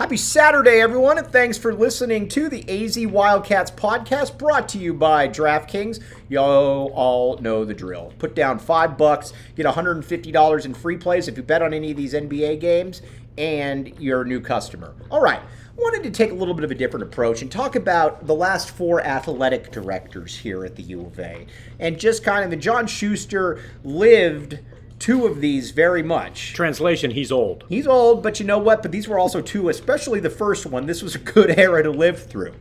Happy 0.00 0.16
Saturday, 0.16 0.80
everyone, 0.80 1.18
and 1.18 1.26
thanks 1.26 1.58
for 1.58 1.74
listening 1.74 2.26
to 2.26 2.48
the 2.48 2.64
AZ 2.70 2.98
Wildcats 3.06 3.70
podcast 3.70 4.38
brought 4.38 4.66
to 4.70 4.78
you 4.78 4.94
by 4.94 5.28
DraftKings. 5.28 6.00
You 6.30 6.38
all 6.38 7.36
know 7.36 7.66
the 7.66 7.74
drill. 7.74 8.10
Put 8.18 8.34
down 8.34 8.58
five 8.58 8.96
bucks, 8.96 9.34
get 9.56 9.66
$150 9.66 10.64
in 10.64 10.72
free 10.72 10.96
plays 10.96 11.28
if 11.28 11.36
you 11.36 11.42
bet 11.42 11.60
on 11.60 11.74
any 11.74 11.90
of 11.90 11.98
these 11.98 12.14
NBA 12.14 12.60
games, 12.60 13.02
and 13.36 13.92
you're 14.00 14.22
a 14.22 14.24
new 14.26 14.40
customer. 14.40 14.94
All 15.10 15.20
right, 15.20 15.42
wanted 15.76 16.02
to 16.04 16.10
take 16.10 16.30
a 16.30 16.34
little 16.34 16.54
bit 16.54 16.64
of 16.64 16.70
a 16.70 16.74
different 16.74 17.04
approach 17.04 17.42
and 17.42 17.52
talk 17.52 17.76
about 17.76 18.26
the 18.26 18.34
last 18.34 18.70
four 18.70 19.02
athletic 19.02 19.70
directors 19.70 20.34
here 20.34 20.64
at 20.64 20.76
the 20.76 20.82
U 20.82 21.02
of 21.02 21.18
A. 21.18 21.46
And 21.78 22.00
just 22.00 22.24
kind 22.24 22.42
of 22.42 22.48
the 22.48 22.56
John 22.56 22.86
Schuster 22.86 23.60
lived 23.84 24.60
two 25.00 25.26
of 25.26 25.40
these 25.40 25.72
very 25.72 26.02
much. 26.04 26.52
Translation, 26.54 27.10
he's 27.10 27.32
old. 27.32 27.64
He's 27.68 27.86
old, 27.88 28.22
but 28.22 28.38
you 28.38 28.46
know 28.46 28.58
what? 28.58 28.82
But 28.82 28.92
these 28.92 29.08
were 29.08 29.18
also 29.18 29.40
two, 29.42 29.68
especially 29.68 30.20
the 30.20 30.30
first 30.30 30.64
one. 30.66 30.86
This 30.86 31.02
was 31.02 31.16
a 31.16 31.18
good 31.18 31.50
era 31.58 31.82
to 31.82 31.90
live 31.90 32.22
through. 32.24 32.54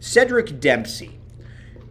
Cedric 0.00 0.58
Dempsey. 0.58 1.20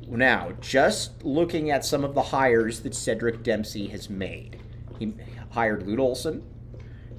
Now, 0.09 0.51
just 0.59 1.23
looking 1.23 1.71
at 1.71 1.85
some 1.85 2.03
of 2.03 2.13
the 2.15 2.21
hires 2.21 2.81
that 2.81 2.93
Cedric 2.93 3.43
Dempsey 3.43 3.87
has 3.87 4.09
made, 4.09 4.59
he 4.99 5.13
hired 5.51 5.87
Lute 5.87 5.99
Olson, 5.99 6.43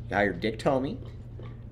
he 0.09 0.15
hired 0.15 0.41
Dick 0.41 0.59
Tomey. 0.59 0.99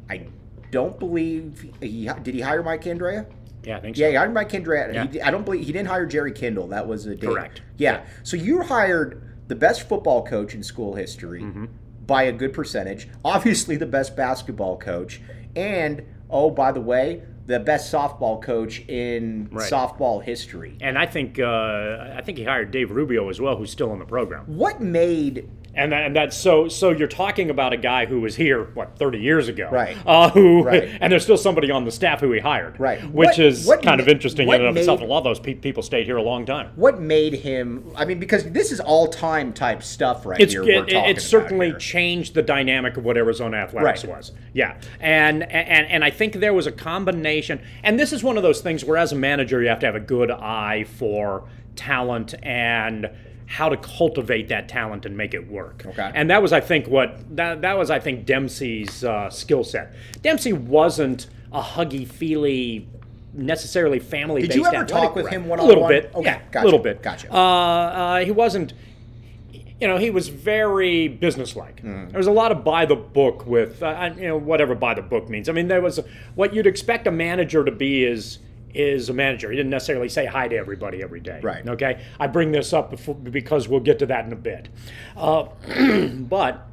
I 0.09 0.29
don't 0.71 0.99
believe 0.99 1.69
he 1.83 2.09
did. 2.23 2.35
He 2.35 2.41
hire 2.41 2.63
Mike 2.63 2.83
Candrea. 2.83 3.27
Yeah, 3.65 3.77
I 3.77 3.81
think 3.81 3.99
Yeah, 3.99 4.07
so. 4.07 4.11
he 4.13 4.17
hired 4.17 4.33
Mike 4.33 4.49
Candrea. 4.49 4.95
Yeah. 4.95 5.07
He, 5.09 5.21
I 5.21 5.31
don't 5.31 5.45
believe 5.45 5.67
he 5.67 5.73
didn't 5.73 5.89
hire 5.89 6.07
Jerry 6.07 6.33
Kindall. 6.33 6.69
That 6.69 6.89
was 6.89 7.05
a 7.05 7.15
Dave. 7.15 7.29
Correct. 7.29 7.61
Yeah. 7.77 8.07
So 8.23 8.39
you 8.39 8.63
hired 8.63 9.30
the 9.51 9.57
best 9.57 9.89
football 9.89 10.25
coach 10.25 10.55
in 10.55 10.63
school 10.63 10.95
history 10.95 11.43
Mm-hmm. 11.43 11.65
by 12.07 12.23
a 12.23 12.33
good 12.33 12.53
percentage. 12.53 13.09
Obviously, 13.25 13.77
the 13.77 13.87
best 13.99 14.17
basketball 14.17 14.79
coach, 14.79 15.21
and 15.57 16.03
oh, 16.31 16.51
by 16.51 16.71
the 16.73 16.81
way, 16.81 17.23
the 17.47 17.59
best 17.59 17.93
softball 17.93 18.41
coach 18.41 18.81
in 18.89 19.49
Right. 19.51 19.71
softball 19.71 20.23
history. 20.23 20.77
And 20.81 20.97
I 20.97 21.07
think 21.07 21.39
uh, 21.41 22.15
I 22.19 22.23
think 22.25 22.39
he 22.39 22.45
hired 22.45 22.71
Dave 22.71 22.91
Rubio 22.93 23.29
as 23.29 23.41
well, 23.41 23.57
who's 23.57 23.73
still 23.73 23.93
in 23.93 23.99
the 23.99 24.05
program. 24.07 24.45
What 24.47 24.81
made 24.81 25.49
And 25.73 25.93
that, 25.93 26.05
and 26.07 26.17
that's 26.17 26.37
so 26.37 26.67
so 26.69 26.91
you're 26.91 27.07
talking 27.07 27.49
about 27.49 27.73
a 27.73 27.77
guy 27.77 28.05
who 28.05 28.21
was 28.21 28.35
here 28.35 28.65
what 28.75 28.99
30 28.99 29.19
years 29.19 29.47
ago, 29.47 29.69
Right. 29.71 29.97
Uh, 30.05 30.29
who 30.31 30.65
Right. 30.65 30.91
and 31.01 31.13
there's 31.13 31.23
still 31.23 31.37
somebody 31.37 31.71
on 31.71 31.85
the 31.85 31.93
staff 31.93 32.21
who 32.21 32.33
he 32.33 32.41
hired, 32.41 32.79
Right. 32.81 33.01
Which 33.05 33.13
What- 33.29 33.39
is 33.39 33.67
what 33.67 33.81
kind 33.83 34.01
of 34.01 34.07
ma- 34.07 34.13
interesting 34.13 34.49
what 34.49 34.57
in 34.61 34.67
and 34.67 34.71
of 34.71 34.77
itself. 34.77 35.01
A 35.01 35.05
lot 35.05 35.19
of 35.19 35.25
those 35.25 35.39
pe- 35.39 35.55
people 35.55 35.83
stayed 35.85 36.07
here 36.07 36.17
a 36.17 36.23
long 36.23 36.45
time. 36.45 36.71
what 36.75 37.01
made 37.01 37.35
him? 37.35 37.85
I 37.95 38.05
mean, 38.05 38.19
because 38.19 38.45
this 38.51 38.73
is 38.73 38.81
all 38.81 39.07
time 39.07 39.53
type 39.53 39.83
stuff 39.85 40.27
right 40.27 40.41
It's 40.41 40.53
here. 40.53 40.63
it, 40.63 40.67
we're 40.67 40.73
it, 40.73 40.79
talking 40.89 40.97
it 41.09 41.11
about 41.13 41.23
certainly 41.23 41.67
here. 41.71 41.79
changed 41.79 42.35
the 42.35 42.43
dynamic 42.43 42.97
of 42.97 43.05
what 43.05 43.17
Arizona 43.17 43.59
athletics 43.59 44.05
Right. 44.05 44.17
was. 44.17 44.33
Yeah, 44.53 44.75
and 45.01 45.45
and 45.45 45.87
and 45.89 46.05
I 46.05 46.11
think 46.11 46.35
there 46.35 46.53
was 46.53 46.67
a 46.67 46.73
combination. 46.73 47.61
And 47.85 47.99
this 47.99 48.13
is 48.13 48.25
one 48.25 48.37
of 48.37 48.43
those 48.43 48.61
things 48.61 48.85
where, 48.85 48.97
as 48.97 49.13
a 49.13 49.17
manager, 49.17 49.63
you 49.63 49.69
have 49.69 49.79
to 49.81 49.87
have 49.87 49.95
a 49.95 50.01
good 50.01 50.31
eye 50.33 50.85
for 50.99 51.45
talent 51.77 52.35
and 52.43 53.09
how 53.51 53.69
to 53.69 53.77
cultivate 53.77 54.47
that 54.47 54.69
talent 54.69 55.05
and 55.05 55.17
make 55.17 55.35
it 55.35 55.51
work. 55.51 55.83
Okay. 55.85 56.13
And 56.15 56.31
that 56.31 56.41
was, 56.41 56.53
I 56.53 56.61
think, 56.61 56.87
what 56.87 57.37
that, 57.37 57.63
that 57.63 57.77
was, 57.77 57.91
I 57.91 57.99
think, 57.99 58.25
Dempsey's 58.25 59.03
uh, 59.03 59.29
skill 59.29 59.65
set. 59.65 59.93
Dempsey 60.23 60.53
wasn't 60.53 61.27
a 61.53 61.61
huggy 61.61 62.07
feely. 62.07 62.89
Necessarily 63.33 63.99
family. 63.99 64.43
Did 64.43 64.55
you 64.57 64.67
ever 64.67 64.85
talk 64.85 65.15
with 65.15 65.29
him 65.29 65.45
A 65.45 65.49
one-on-one? 65.49 65.65
A 65.65 65.69
little 65.69 65.89
bit, 65.89 66.13
Okay, 66.15 66.25
yeah, 66.25 66.43
gotcha, 66.51 66.65
a 66.65 66.67
little 66.67 66.81
bit. 66.81 67.01
gotcha. 67.01 67.33
Uh, 67.33 67.37
uh, 67.37 68.25
he 68.25 68.33
wasn't 68.33 68.73
you 69.81 69.89
know, 69.89 69.97
he 69.97 70.11
was 70.11 70.29
very 70.29 71.09
businesslike. 71.09 71.83
Mm. 71.83 72.11
There 72.11 72.19
was 72.19 72.27
a 72.27 72.33
lot 72.33 72.53
of 72.53 72.65
by 72.65 72.85
the 72.85 72.97
book 72.97 73.47
with, 73.47 73.83
uh, 73.83 74.11
you 74.17 74.29
know, 74.29 74.37
whatever 74.37 74.75
by 74.75 74.95
the 74.95 75.03
book 75.03 75.29
means. 75.29 75.49
I 75.49 75.53
mean, 75.53 75.69
there 75.69 75.81
was 75.81 75.99
what 76.35 76.53
you'd 76.53 76.67
expect 76.67 77.07
a 77.07 77.11
manager 77.11 77.65
to 77.65 77.71
be 77.73 78.05
is 78.05 78.39
is 78.75 79.09
a 79.09 79.13
manager. 79.13 79.51
He 79.51 79.57
didn't 79.57 79.71
necessarily 79.71 80.09
say 80.09 80.27
hi 80.27 80.49
to 80.49 80.57
everybody 80.57 81.03
every 81.03 81.21
day. 81.21 81.41
Right. 81.43 81.67
Okay. 81.67 82.03
I 82.19 82.27
bring 82.27 82.53
this 82.53 82.73
up 82.73 82.91
before, 82.91 83.15
because 83.15 83.69
we'll 83.69 83.81
get 83.81 83.99
to 84.01 84.07
that 84.07 84.25
in 84.27 84.33
a 84.33 84.37
bit. 84.37 84.69
Uh, 85.17 85.45
but 86.09 86.67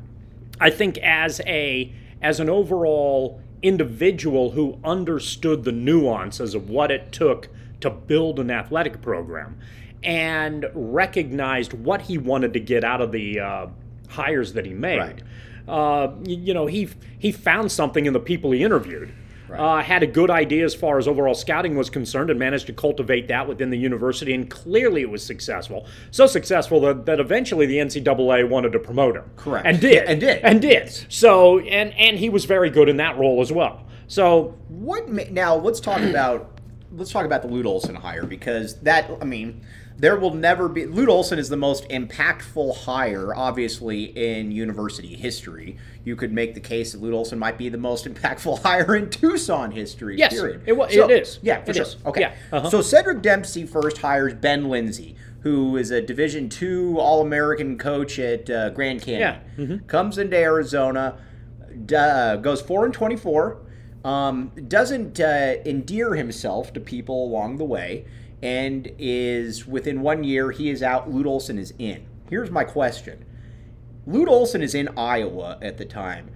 I 0.59 0.69
think 0.69 0.97
as 0.99 1.41
a 1.45 1.91
as 2.21 2.39
an 2.39 2.49
overall 2.49 3.39
individual 3.61 4.51
who 4.51 4.77
understood 4.83 5.63
the 5.63 5.71
nuances 5.71 6.53
of 6.55 6.69
what 6.69 6.91
it 6.91 7.11
took 7.11 7.49
to 7.81 7.89
build 7.89 8.39
an 8.39 8.49
athletic 8.51 9.01
program 9.01 9.59
and 10.03 10.65
recognized 10.73 11.73
what 11.73 12.01
he 12.03 12.17
wanted 12.17 12.53
to 12.53 12.59
get 12.59 12.83
out 12.83 13.01
of 13.01 13.11
the 13.11 13.39
uh, 13.39 13.67
hires 14.09 14.53
that 14.53 14.65
he 14.65 14.73
made. 14.73 14.97
Right. 14.97 15.21
Uh, 15.67 16.11
y- 16.19 16.31
you 16.31 16.53
know, 16.53 16.65
he 16.65 16.87
he 17.19 17.31
found 17.31 17.71
something 17.71 18.05
in 18.05 18.13
the 18.13 18.19
people 18.19 18.51
he 18.51 18.63
interviewed. 18.63 19.11
Uh, 19.49 19.81
had 19.81 20.03
a 20.03 20.07
good 20.07 20.29
idea 20.29 20.65
as 20.65 20.75
far 20.75 20.97
as 20.97 21.07
overall 21.07 21.33
scouting 21.33 21.75
was 21.75 21.89
concerned 21.89 22.29
and 22.29 22.39
managed 22.39 22.67
to 22.67 22.73
cultivate 22.73 23.27
that 23.27 23.47
within 23.47 23.69
the 23.69 23.77
university, 23.77 24.33
and 24.33 24.49
clearly 24.49 25.01
it 25.01 25.09
was 25.09 25.25
successful. 25.25 25.85
So 26.11 26.27
successful 26.27 26.81
that, 26.81 27.05
that 27.05 27.19
eventually 27.19 27.65
the 27.65 27.77
NCAA 27.77 28.49
wanted 28.49 28.71
to 28.73 28.79
promote 28.79 29.15
him. 29.15 29.23
Correct. 29.35 29.65
And 29.65 29.79
did. 29.79 30.03
And 30.05 30.19
did. 30.19 30.41
And 30.43 30.61
did. 30.61 30.89
So, 31.09 31.59
and, 31.59 31.93
and 31.93 32.17
he 32.17 32.29
was 32.29 32.45
very 32.45 32.69
good 32.69 32.89
in 32.89 32.97
that 32.97 33.17
role 33.17 33.41
as 33.41 33.51
well. 33.51 33.85
So, 34.07 34.55
What 34.69 35.09
now? 35.09 35.55
Let's 35.55 35.79
talk 35.79 36.01
about 36.01 36.57
let's 36.93 37.11
talk 37.11 37.25
about 37.25 37.41
the 37.41 37.47
Lute 37.47 37.65
Olson 37.65 37.95
hire 37.95 38.25
because 38.25 38.79
that 38.81 39.09
I 39.21 39.25
mean 39.25 39.61
there 39.97 40.15
will 40.15 40.33
never 40.33 40.69
be 40.69 40.85
Lute 40.85 41.09
Olson 41.09 41.39
is 41.39 41.49
the 41.49 41.57
most 41.57 41.87
impactful 41.89 42.77
hire, 42.85 43.33
obviously 43.35 44.03
in 44.05 44.51
university 44.51 45.15
history. 45.15 45.77
You 46.03 46.15
could 46.15 46.31
make 46.31 46.53
the 46.53 46.59
case 46.59 46.91
that 46.91 47.01
Lute 47.01 47.13
Olson 47.13 47.39
might 47.39 47.57
be 47.57 47.69
the 47.69 47.77
most 47.79 48.05
impactful 48.05 48.59
hire 48.63 48.95
in 48.95 49.09
Tucson 49.09 49.71
history. 49.71 50.17
Yes, 50.17 50.33
period. 50.33 50.61
it 50.65 50.73
wa- 50.77 50.85
it 50.89 51.09
is. 51.11 51.39
Yeah, 51.41 51.63
for 51.63 51.71
It 51.71 51.75
sure. 51.77 51.83
is. 51.85 51.95
Okay. 52.05 52.21
Yeah, 52.21 52.35
uh-huh. 52.51 52.69
So 52.69 52.81
Cedric 52.81 53.21
Dempsey 53.21 53.65
first 53.65 53.97
hires 53.97 54.33
Ben 54.35 54.69
Lindsey. 54.69 55.15
Who 55.41 55.77
is 55.77 55.91
a 55.91 56.01
Division 56.01 56.49
two 56.49 56.97
All 56.99 57.21
American 57.21 57.77
coach 57.77 58.19
at 58.19 58.49
uh, 58.49 58.69
Grand 58.71 59.01
Canyon? 59.01 59.19
Yeah. 59.57 59.63
Mm-hmm. 59.63 59.85
Comes 59.87 60.17
into 60.17 60.35
Arizona, 60.35 61.17
uh, 61.95 62.35
goes 62.37 62.61
four 62.61 62.85
and 62.85 62.93
twenty-four. 62.93 63.59
Um, 64.03 64.51
doesn't 64.67 65.19
uh, 65.19 65.55
endear 65.65 66.15
himself 66.15 66.71
to 66.73 66.79
people 66.79 67.25
along 67.25 67.57
the 67.57 67.65
way, 67.65 68.05
and 68.41 68.91
is 68.97 69.65
within 69.65 70.01
one 70.01 70.23
year 70.23 70.51
he 70.51 70.69
is 70.69 70.83
out. 70.83 71.09
Lute 71.09 71.25
Olson 71.25 71.57
is 71.57 71.73
in. 71.79 72.05
Here's 72.29 72.51
my 72.51 72.63
question: 72.63 73.25
Lute 74.05 74.29
Olson 74.29 74.61
is 74.61 74.75
in 74.75 74.89
Iowa 74.97 75.57
at 75.61 75.77
the 75.77 75.85
time, 75.85 76.29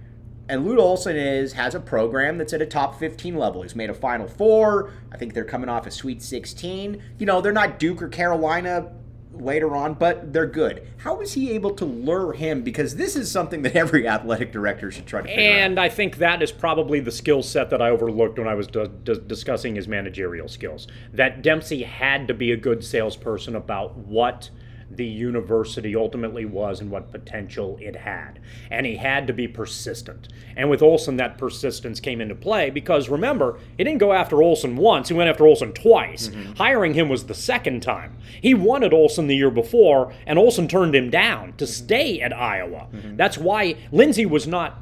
and 0.48 0.64
Lute 0.64 0.78
Olson 0.78 1.16
is 1.16 1.52
has 1.54 1.74
a 1.74 1.80
program 1.80 2.38
that's 2.38 2.52
at 2.52 2.62
a 2.62 2.66
top 2.66 2.98
15 2.98 3.36
level. 3.36 3.62
He's 3.62 3.76
made 3.76 3.90
a 3.90 3.94
Final 3.94 4.28
Four. 4.28 4.92
I 5.12 5.16
think 5.16 5.34
they're 5.34 5.44
coming 5.44 5.68
off 5.68 5.86
a 5.86 5.90
Sweet 5.90 6.22
16. 6.22 7.02
You 7.18 7.26
know, 7.26 7.40
they're 7.40 7.52
not 7.52 7.78
Duke 7.78 8.02
or 8.02 8.08
Carolina 8.08 8.92
later 9.32 9.74
on, 9.74 9.94
but 9.94 10.32
they're 10.32 10.46
good. 10.46 10.86
How 10.98 11.16
was 11.16 11.32
he 11.32 11.50
able 11.52 11.70
to 11.74 11.84
lure 11.84 12.32
him? 12.32 12.62
Because 12.62 12.96
this 12.96 13.16
is 13.16 13.30
something 13.30 13.62
that 13.62 13.74
every 13.76 14.06
athletic 14.06 14.52
director 14.52 14.90
should 14.90 15.06
try 15.06 15.22
to 15.22 15.28
figure 15.28 15.42
out. 15.42 15.56
and 15.58 15.80
I 15.80 15.88
think 15.88 16.18
that 16.18 16.42
is 16.42 16.52
probably 16.52 17.00
the 17.00 17.10
skill 17.10 17.42
set 17.42 17.70
that 17.70 17.80
I 17.82 17.90
overlooked 17.90 18.38
when 18.38 18.48
I 18.48 18.54
was 18.54 18.66
d- 18.66 18.86
d- 19.04 19.20
discussing 19.26 19.74
his 19.74 19.88
managerial 19.88 20.48
skills. 20.48 20.86
That 21.12 21.42
Dempsey 21.42 21.82
had 21.82 22.28
to 22.28 22.34
be 22.34 22.52
a 22.52 22.56
good 22.56 22.84
salesperson 22.84 23.56
about 23.56 23.96
what 23.96 24.50
the 24.96 25.06
university 25.06 25.96
ultimately 25.96 26.44
was 26.44 26.80
and 26.80 26.90
what 26.90 27.10
potential 27.10 27.78
it 27.80 27.96
had. 27.96 28.38
And 28.70 28.84
he 28.86 28.96
had 28.96 29.26
to 29.26 29.32
be 29.32 29.48
persistent. 29.48 30.28
And 30.56 30.68
with 30.68 30.82
Olson, 30.82 31.16
that 31.16 31.38
persistence 31.38 32.00
came 32.00 32.20
into 32.20 32.34
play 32.34 32.70
because 32.70 33.08
remember, 33.08 33.58
he 33.76 33.84
didn't 33.84 33.98
go 33.98 34.12
after 34.12 34.42
Olson 34.42 34.76
once, 34.76 35.08
he 35.08 35.14
went 35.14 35.30
after 35.30 35.46
Olson 35.46 35.72
twice. 35.72 36.30
Hiring 36.56 36.94
him 36.94 37.08
was 37.08 37.24
the 37.26 37.34
second 37.34 37.82
time. 37.82 38.16
He 38.40 38.54
wanted 38.54 38.92
Olson 38.92 39.26
the 39.26 39.36
year 39.36 39.50
before, 39.50 40.12
and 40.26 40.38
Olson 40.38 40.68
turned 40.68 40.94
him 40.94 41.10
down 41.10 41.54
to 41.56 41.66
stay 41.66 42.20
at 42.20 42.32
Iowa. 42.36 42.88
That's 43.16 43.38
why 43.38 43.76
Lindsey 43.90 44.26
was 44.26 44.46
not 44.46 44.78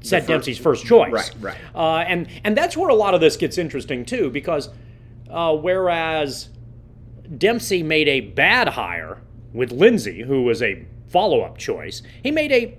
said 0.00 0.20
first- 0.20 0.28
Dempsey's 0.28 0.58
first 0.58 0.84
choice. 0.84 1.12
Right, 1.12 1.34
right. 1.40 1.58
Uh, 1.74 1.98
and 1.98 2.26
and 2.42 2.56
that's 2.56 2.76
where 2.76 2.88
a 2.88 2.94
lot 2.94 3.14
of 3.14 3.20
this 3.20 3.36
gets 3.36 3.56
interesting 3.58 4.04
too, 4.04 4.30
because 4.30 4.68
uh, 5.30 5.54
whereas 5.56 6.48
Dempsey 7.38 7.82
made 7.82 8.08
a 8.08 8.20
bad 8.20 8.68
hire 8.68 9.18
with 9.52 9.72
Lindsey, 9.72 10.22
who 10.22 10.42
was 10.42 10.62
a 10.62 10.84
follow-up 11.08 11.58
choice, 11.58 12.02
he 12.22 12.30
made 12.30 12.52
a 12.52 12.78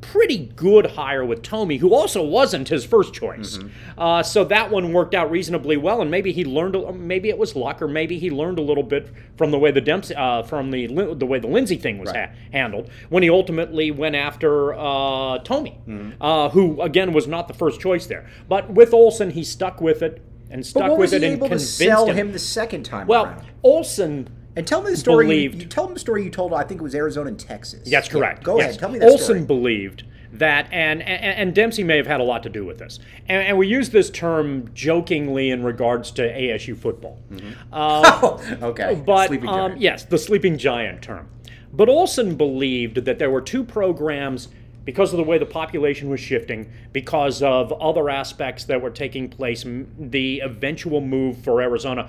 pretty 0.00 0.52
good 0.54 0.86
hire 0.92 1.24
with 1.24 1.42
Tomey, 1.42 1.78
who 1.80 1.92
also 1.92 2.22
wasn't 2.24 2.68
his 2.68 2.84
first 2.84 3.12
choice. 3.12 3.58
Uh, 3.96 4.22
so 4.22 4.44
that 4.44 4.70
one 4.70 4.92
worked 4.92 5.12
out 5.12 5.28
reasonably 5.28 5.76
well, 5.76 6.00
and 6.00 6.08
maybe 6.08 6.30
he 6.30 6.44
learned. 6.44 6.76
a- 6.76 6.92
Maybe 6.92 7.28
it 7.30 7.36
was 7.36 7.56
luck, 7.56 7.82
or 7.82 7.88
maybe 7.88 8.16
he 8.16 8.30
learned 8.30 8.60
a 8.60 8.62
little 8.62 8.84
bit 8.84 9.08
from 9.36 9.50
the 9.50 9.58
way 9.58 9.72
the 9.72 9.80
Dempsey, 9.80 10.14
uh, 10.14 10.44
from 10.44 10.70
the 10.70 10.86
the 10.86 11.26
way 11.26 11.40
the 11.40 11.48
Lindsey 11.48 11.76
thing 11.76 11.98
was 11.98 12.10
Right. 12.12 12.28
ha- 12.28 12.34
handled 12.52 12.90
when 13.08 13.24
he 13.24 13.30
ultimately 13.30 13.90
went 13.90 14.14
after 14.14 14.72
uh, 14.74 15.40
Tomey, 15.40 15.74
uh, 16.20 16.48
who 16.50 16.80
again 16.80 17.12
was 17.12 17.26
not 17.26 17.48
the 17.48 17.54
first 17.54 17.80
choice 17.80 18.06
there. 18.06 18.24
But 18.48 18.70
with 18.72 18.94
Olson, 18.94 19.30
he 19.30 19.42
stuck 19.42 19.80
with 19.80 20.00
it 20.02 20.22
and 20.48 20.64
stuck 20.64 20.84
But 20.84 20.90
what 20.90 20.98
with 21.00 21.10
was 21.10 21.12
it 21.14 21.22
he 21.22 21.28
and 21.32 21.40
convinced 21.40 21.76
sell 21.76 22.06
him. 22.06 22.16
him 22.16 22.32
the 22.32 22.38
second 22.38 22.84
time 22.84 23.08
well, 23.08 23.24
around? 23.24 23.42
Olson. 23.64 24.28
And 24.58 24.66
tell 24.66 24.82
me 24.82 24.90
the 24.90 24.96
story. 24.96 25.24
You, 25.26 25.28
believed- 25.50 25.62
you 25.62 25.68
tell 25.68 25.84
them 25.84 25.94
the 25.94 26.00
story 26.00 26.24
you 26.24 26.30
told. 26.30 26.52
I 26.52 26.64
think 26.64 26.80
it 26.80 26.84
was 26.84 26.94
Arizona 26.94 27.28
and 27.28 27.38
Texas. 27.38 27.88
That's 27.88 28.08
Yeah, 28.08 28.12
correct. 28.12 28.42
go 28.42 28.58
Yes. 28.58 28.70
ahead. 28.70 28.80
Tell 28.80 28.88
me 28.90 28.98
that 28.98 29.04
story. 29.04 29.12
Olson 29.12 29.26
story. 29.44 29.46
believed 29.46 30.02
that, 30.32 30.66
and, 30.72 31.00
and 31.00 31.24
and 31.24 31.54
Dempsey 31.54 31.84
may 31.84 31.96
have 31.96 32.06
had 32.08 32.20
a 32.20 32.24
lot 32.24 32.42
to 32.42 32.48
do 32.48 32.64
with 32.64 32.78
this. 32.78 32.98
And, 33.28 33.46
and 33.46 33.56
we 33.56 33.68
use 33.68 33.90
this 33.90 34.10
term 34.10 34.68
jokingly 34.74 35.50
in 35.50 35.62
regards 35.62 36.10
to 36.12 36.22
ASU 36.22 36.76
football. 36.76 37.20
okay. 37.72 39.00
But 39.06 39.28
Sleeping 39.28 39.48
um, 39.48 39.76
yes, 39.76 40.04
the 40.04 40.18
sleeping 40.18 40.58
giant 40.58 41.02
term. 41.02 41.28
But 41.72 41.88
Olson 41.88 42.34
believed 42.34 43.04
that 43.04 43.18
there 43.20 43.30
were 43.30 43.40
two 43.42 43.62
programs 43.62 44.48
because 44.84 45.12
of 45.12 45.18
the 45.18 45.22
way 45.24 45.38
the 45.38 45.46
population 45.46 46.08
was 46.08 46.18
shifting, 46.18 46.68
because 46.92 47.42
of 47.42 47.72
other 47.74 48.08
aspects 48.10 48.64
that 48.64 48.80
were 48.82 48.90
taking 48.90 49.28
place, 49.28 49.64
the 49.98 50.40
eventual 50.40 51.00
move 51.00 51.38
for 51.44 51.60
Arizona, 51.62 52.08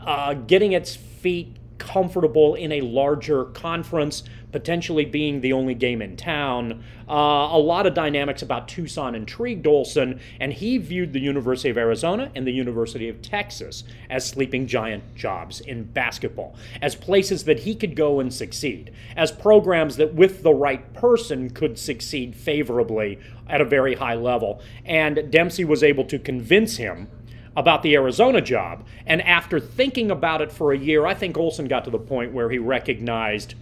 uh, 0.00 0.34
getting 0.34 0.72
its 0.72 0.96
feet 0.96 1.56
comfortable 1.82 2.54
in 2.54 2.70
a 2.70 2.80
larger 2.80 3.46
conference, 3.46 4.22
potentially 4.52 5.04
being 5.04 5.40
the 5.40 5.52
only 5.52 5.74
game 5.74 6.00
in 6.00 6.16
town. 6.16 6.84
Uh, 7.08 7.48
a 7.52 7.58
lot 7.58 7.86
of 7.86 7.92
dynamics 7.92 8.40
about 8.40 8.68
Tucson 8.68 9.16
intrigued 9.16 9.66
Olson, 9.66 10.20
and 10.38 10.52
he 10.52 10.78
viewed 10.78 11.12
the 11.12 11.18
University 11.18 11.70
of 11.70 11.76
Arizona 11.76 12.30
and 12.36 12.46
the 12.46 12.52
University 12.52 13.08
of 13.08 13.20
Texas 13.20 13.82
as 14.08 14.24
sleeping 14.24 14.66
giant 14.66 15.02
jobs 15.16 15.60
in 15.60 15.82
basketball, 15.82 16.54
as 16.80 16.94
places 16.94 17.42
that 17.44 17.58
he 17.58 17.74
could 17.74 17.96
go 17.96 18.20
and 18.20 18.32
succeed, 18.32 18.92
as 19.16 19.32
programs 19.32 19.96
that, 19.96 20.14
with 20.14 20.44
the 20.44 20.54
right 20.54 20.94
person, 20.94 21.50
could 21.50 21.76
succeed 21.76 22.36
favorably 22.36 23.18
at 23.48 23.60
a 23.60 23.64
very 23.64 23.96
high 23.96 24.14
level. 24.14 24.62
And 24.84 25.30
Dempsey 25.32 25.64
was 25.64 25.82
able 25.82 26.04
to 26.04 26.18
convince 26.18 26.76
him 26.76 27.08
about 27.56 27.82
the 27.82 27.94
Arizona 27.94 28.40
job. 28.40 28.84
And 29.06 29.20
after 29.22 29.60
thinking 29.60 30.10
about 30.10 30.40
it 30.40 30.50
for 30.52 30.72
a 30.72 30.78
year, 30.78 31.06
I 31.06 31.14
think 31.14 31.36
Olson 31.36 31.66
got 31.68 31.84
to 31.84 31.90
the 31.90 31.98
point 31.98 32.32
where 32.32 32.50
he 32.50 32.58
recognized 32.58 33.54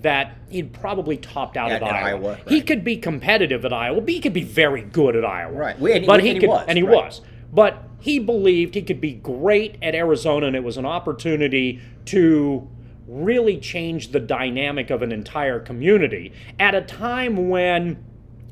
that 0.00 0.36
he'd 0.50 0.72
probably 0.72 1.16
topped 1.16 1.56
out 1.56 1.72
At- 1.72 1.82
Iowa. 1.82 2.32
Iowa, 2.32 2.38
He 2.46 2.60
could 2.60 2.84
be 2.84 2.96
competitive 2.96 3.64
at 3.64 3.72
Iowa, 3.72 4.00
but 4.00 4.10
he 4.10 4.20
could 4.20 4.34
be 4.34 4.44
very 4.44 4.82
good 4.82 5.16
at 5.16 5.24
Iowa. 5.24 5.52
Right. 5.56 5.76
And 5.76 5.88
he- 6.02 6.06
but 6.06 6.20
and 6.20 6.28
he 6.28 6.38
could, 6.38 6.48
was, 6.48 6.64
and 6.68 6.76
he 6.78 6.84
right. 6.84 6.94
was. 7.06 7.20
But 7.52 7.82
he 8.00 8.18
believed 8.18 8.74
he 8.74 8.82
could 8.82 9.00
be 9.00 9.12
great 9.12 9.76
at 9.80 9.94
Arizona, 9.94 10.46
and 10.46 10.54
it 10.56 10.62
was 10.62 10.76
an 10.76 10.84
opportunity 10.84 11.80
to 12.06 12.68
really 13.08 13.58
change 13.58 14.12
the 14.12 14.20
dynamic 14.20 14.90
of 14.90 15.02
an 15.02 15.12
entire 15.12 15.58
community 15.58 16.32
at 16.58 16.74
a 16.74 16.80
time 16.82 17.48
when 17.48 18.02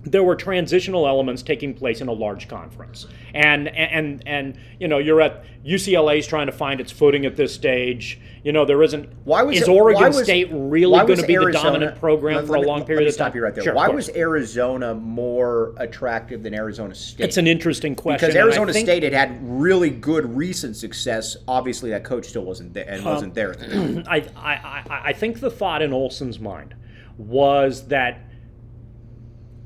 there 0.04 0.24
were 0.24 0.34
transitional 0.34 1.06
elements 1.06 1.42
taking 1.42 1.74
place 1.74 2.00
in 2.00 2.08
a 2.08 2.12
large 2.12 2.48
conference. 2.48 3.06
And 3.34 3.68
and 3.68 4.22
and 4.26 4.58
you 4.80 4.88
know, 4.88 4.98
you're 4.98 5.20
at 5.20 5.44
UCLA's 5.64 6.26
trying 6.26 6.46
to 6.46 6.52
find 6.52 6.80
its 6.80 6.90
footing 6.90 7.24
at 7.24 7.36
this 7.36 7.54
stage. 7.54 8.20
You 8.42 8.50
know, 8.50 8.64
there 8.64 8.82
isn't 8.82 9.08
Why 9.24 9.42
was 9.44 9.58
is 9.62 9.68
Oregon 9.68 10.02
why 10.02 10.08
was- 10.08 10.24
State 10.24 10.48
really 10.50 10.98
going 11.06 11.18
to 11.20 11.26
be 11.26 11.34
Arizona- 11.34 11.52
the 11.52 11.62
dominant 11.62 12.00
program 12.00 12.34
let- 12.38 12.46
for 12.46 12.58
let 12.58 12.64
a 12.64 12.68
long 12.68 12.78
let 12.78 12.86
period 12.88 13.02
me 13.04 13.06
of 13.10 13.12
time? 13.16 13.26
stop 13.28 13.34
you 13.36 13.44
right 13.44 13.54
there. 13.54 13.62
Sure, 13.62 13.74
Why 13.74 13.88
was 13.88 14.08
Arizona 14.10 14.92
more 14.94 15.72
attractive 15.76 16.42
than 16.42 16.52
Arizona 16.52 16.94
State? 16.96 17.22
It's 17.24 17.36
an 17.36 17.46
interesting 17.46 17.94
question. 17.94 18.26
because 18.26 18.34
Arizona 18.34 18.72
think- 18.72 18.86
State 18.88 19.04
had 19.04 19.12
had 19.12 19.38
really 19.42 19.90
good 19.90 20.36
recent 20.36 20.74
success. 20.74 21.36
Obviously, 21.46 21.90
that 21.90 22.02
coach 22.02 22.26
still 22.26 22.44
wasn't 22.44 22.74
there 22.74 22.86
and 22.88 23.06
uh, 23.06 23.10
wasn't 23.10 23.34
there. 23.34 23.52
At 23.52 23.60
the 23.60 23.66
time. 23.68 24.04
I, 24.08 24.16
I, 24.36 24.52
I, 24.90 25.00
I 25.04 25.12
think 25.12 25.38
the 25.38 25.50
thought 25.50 25.80
in 25.80 25.92
Olson's 25.92 26.40
mind 26.40 26.74
was 27.16 27.86
that, 27.86 28.18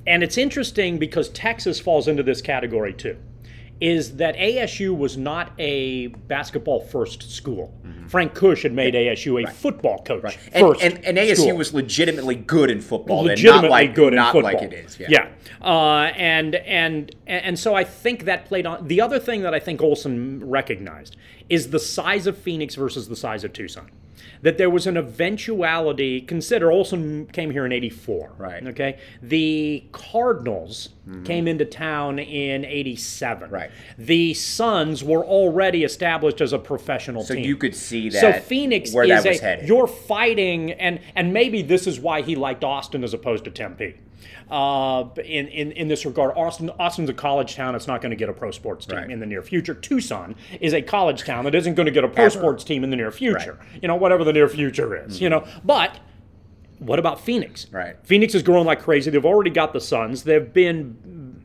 and 0.06 0.22
it's 0.22 0.38
interesting 0.38 0.98
because 0.98 1.28
Texas 1.30 1.80
falls 1.80 2.08
into 2.08 2.22
this 2.22 2.40
category 2.42 2.92
too, 2.94 3.16
is 3.80 4.16
that 4.16 4.36
ASU 4.36 4.96
was 4.96 5.16
not 5.16 5.52
a 5.58 6.06
basketball 6.06 6.80
first 6.80 7.30
school. 7.30 7.74
Frank 8.08 8.34
Kush 8.34 8.62
had 8.62 8.72
made 8.72 8.94
ASU 8.94 9.42
a 9.42 9.50
football 9.50 9.98
coach 10.04 10.38
And, 10.52 10.66
first. 10.68 10.80
and, 10.82 11.04
and 11.04 11.18
ASU 11.18 11.36
school. 11.38 11.56
was 11.56 11.74
legitimately 11.74 12.36
good 12.36 12.70
in 12.70 12.80
football, 12.80 13.22
legitimately 13.24 13.52
and 13.58 13.62
not 13.64 13.70
like, 13.70 13.94
good 13.96 14.12
in 14.12 14.16
not 14.16 14.32
football. 14.32 14.52
like 14.52 14.62
it 14.62 14.72
is. 14.72 14.96
Yeah. 15.00 15.28
Uh, 15.60 16.12
and 16.16 16.54
and 16.54 17.14
and 17.26 17.58
so 17.58 17.74
I 17.74 17.82
think 17.82 18.24
that 18.26 18.44
played 18.46 18.64
on. 18.64 18.86
The 18.86 19.00
other 19.00 19.18
thing 19.18 19.42
that 19.42 19.54
I 19.54 19.58
think 19.58 19.82
Olson 19.82 20.48
recognized 20.48 21.16
is 21.48 21.70
the 21.70 21.80
size 21.80 22.28
of 22.28 22.38
Phoenix 22.38 22.76
versus 22.76 23.08
the 23.08 23.16
size 23.16 23.42
of 23.42 23.52
Tucson. 23.52 23.90
That 24.42 24.58
there 24.58 24.70
was 24.70 24.86
an 24.86 24.96
eventuality. 24.96 26.20
Consider 26.20 26.70
Olson 26.70 27.26
came 27.26 27.50
here 27.50 27.66
in 27.66 27.72
'84. 27.72 28.32
Right. 28.38 28.58
Mm-hmm. 28.58 28.68
Okay. 28.68 28.98
The 29.22 29.84
Cardinals 29.92 30.90
came 31.24 31.46
into 31.46 31.64
town 31.64 32.18
in 32.18 32.64
'87. 32.64 33.50
Right. 33.50 33.70
The 33.96 34.34
Suns 34.34 35.04
were 35.04 35.24
already 35.24 35.84
established 35.84 36.40
as 36.40 36.52
a 36.52 36.58
professional 36.58 37.22
So 37.22 37.34
team. 37.34 37.44
you 37.44 37.56
could 37.56 37.76
see 37.76 38.08
that. 38.10 38.20
So 38.20 38.32
Phoenix 38.32 38.92
where 38.92 39.04
is 39.04 39.22
that 39.22 39.28
was 39.28 39.38
a 39.38 39.42
headed. 39.42 39.68
you're 39.68 39.86
fighting, 39.86 40.72
and 40.72 41.00
and 41.14 41.32
maybe 41.32 41.62
this 41.62 41.86
is 41.86 42.00
why 42.00 42.22
he 42.22 42.34
liked 42.34 42.64
Austin 42.64 43.04
as 43.04 43.14
opposed 43.14 43.44
to 43.44 43.50
Tempe. 43.50 43.94
Uh, 44.50 45.04
in, 45.24 45.48
in 45.48 45.72
in 45.72 45.88
this 45.88 46.04
regard, 46.06 46.32
Austin 46.36 46.70
Austin's 46.78 47.10
a 47.10 47.14
college 47.14 47.54
town. 47.56 47.74
It's 47.74 47.86
not 47.88 48.00
going 48.00 48.10
to 48.10 48.16
get 48.16 48.28
a 48.28 48.32
pro 48.32 48.50
sports 48.50 48.86
team 48.86 48.98
Right. 48.98 49.10
in 49.10 49.18
the 49.20 49.26
near 49.26 49.42
future. 49.42 49.74
Tucson 49.74 50.36
is 50.60 50.72
a 50.72 50.82
college 50.82 51.24
town 51.24 51.44
that 51.44 51.54
isn't 51.54 51.74
going 51.74 51.86
to 51.86 51.92
get 51.92 52.04
a 52.04 52.08
pro 52.08 52.24
Ever. 52.26 52.30
sports 52.38 52.62
team 52.64 52.84
in 52.84 52.90
the 52.90 52.96
near 52.96 53.10
future. 53.10 53.58
You 53.82 53.88
know, 53.88 53.96
whatever 53.96 54.22
the 54.24 54.32
near 54.32 54.48
future 54.48 54.94
is. 55.06 55.20
You 55.20 55.28
know, 55.30 55.46
but. 55.64 55.98
What 56.78 56.98
about 56.98 57.18
Phoenix? 57.22 57.66
Right. 57.72 57.96
Phoenix 58.02 58.34
is 58.34 58.42
growing 58.42 58.66
like 58.66 58.82
crazy. 58.82 59.10
They've 59.10 59.24
already 59.24 59.48
got 59.48 59.72
the 59.72 59.80
Suns. 59.80 60.24
They've 60.24 60.52
been 60.52 61.42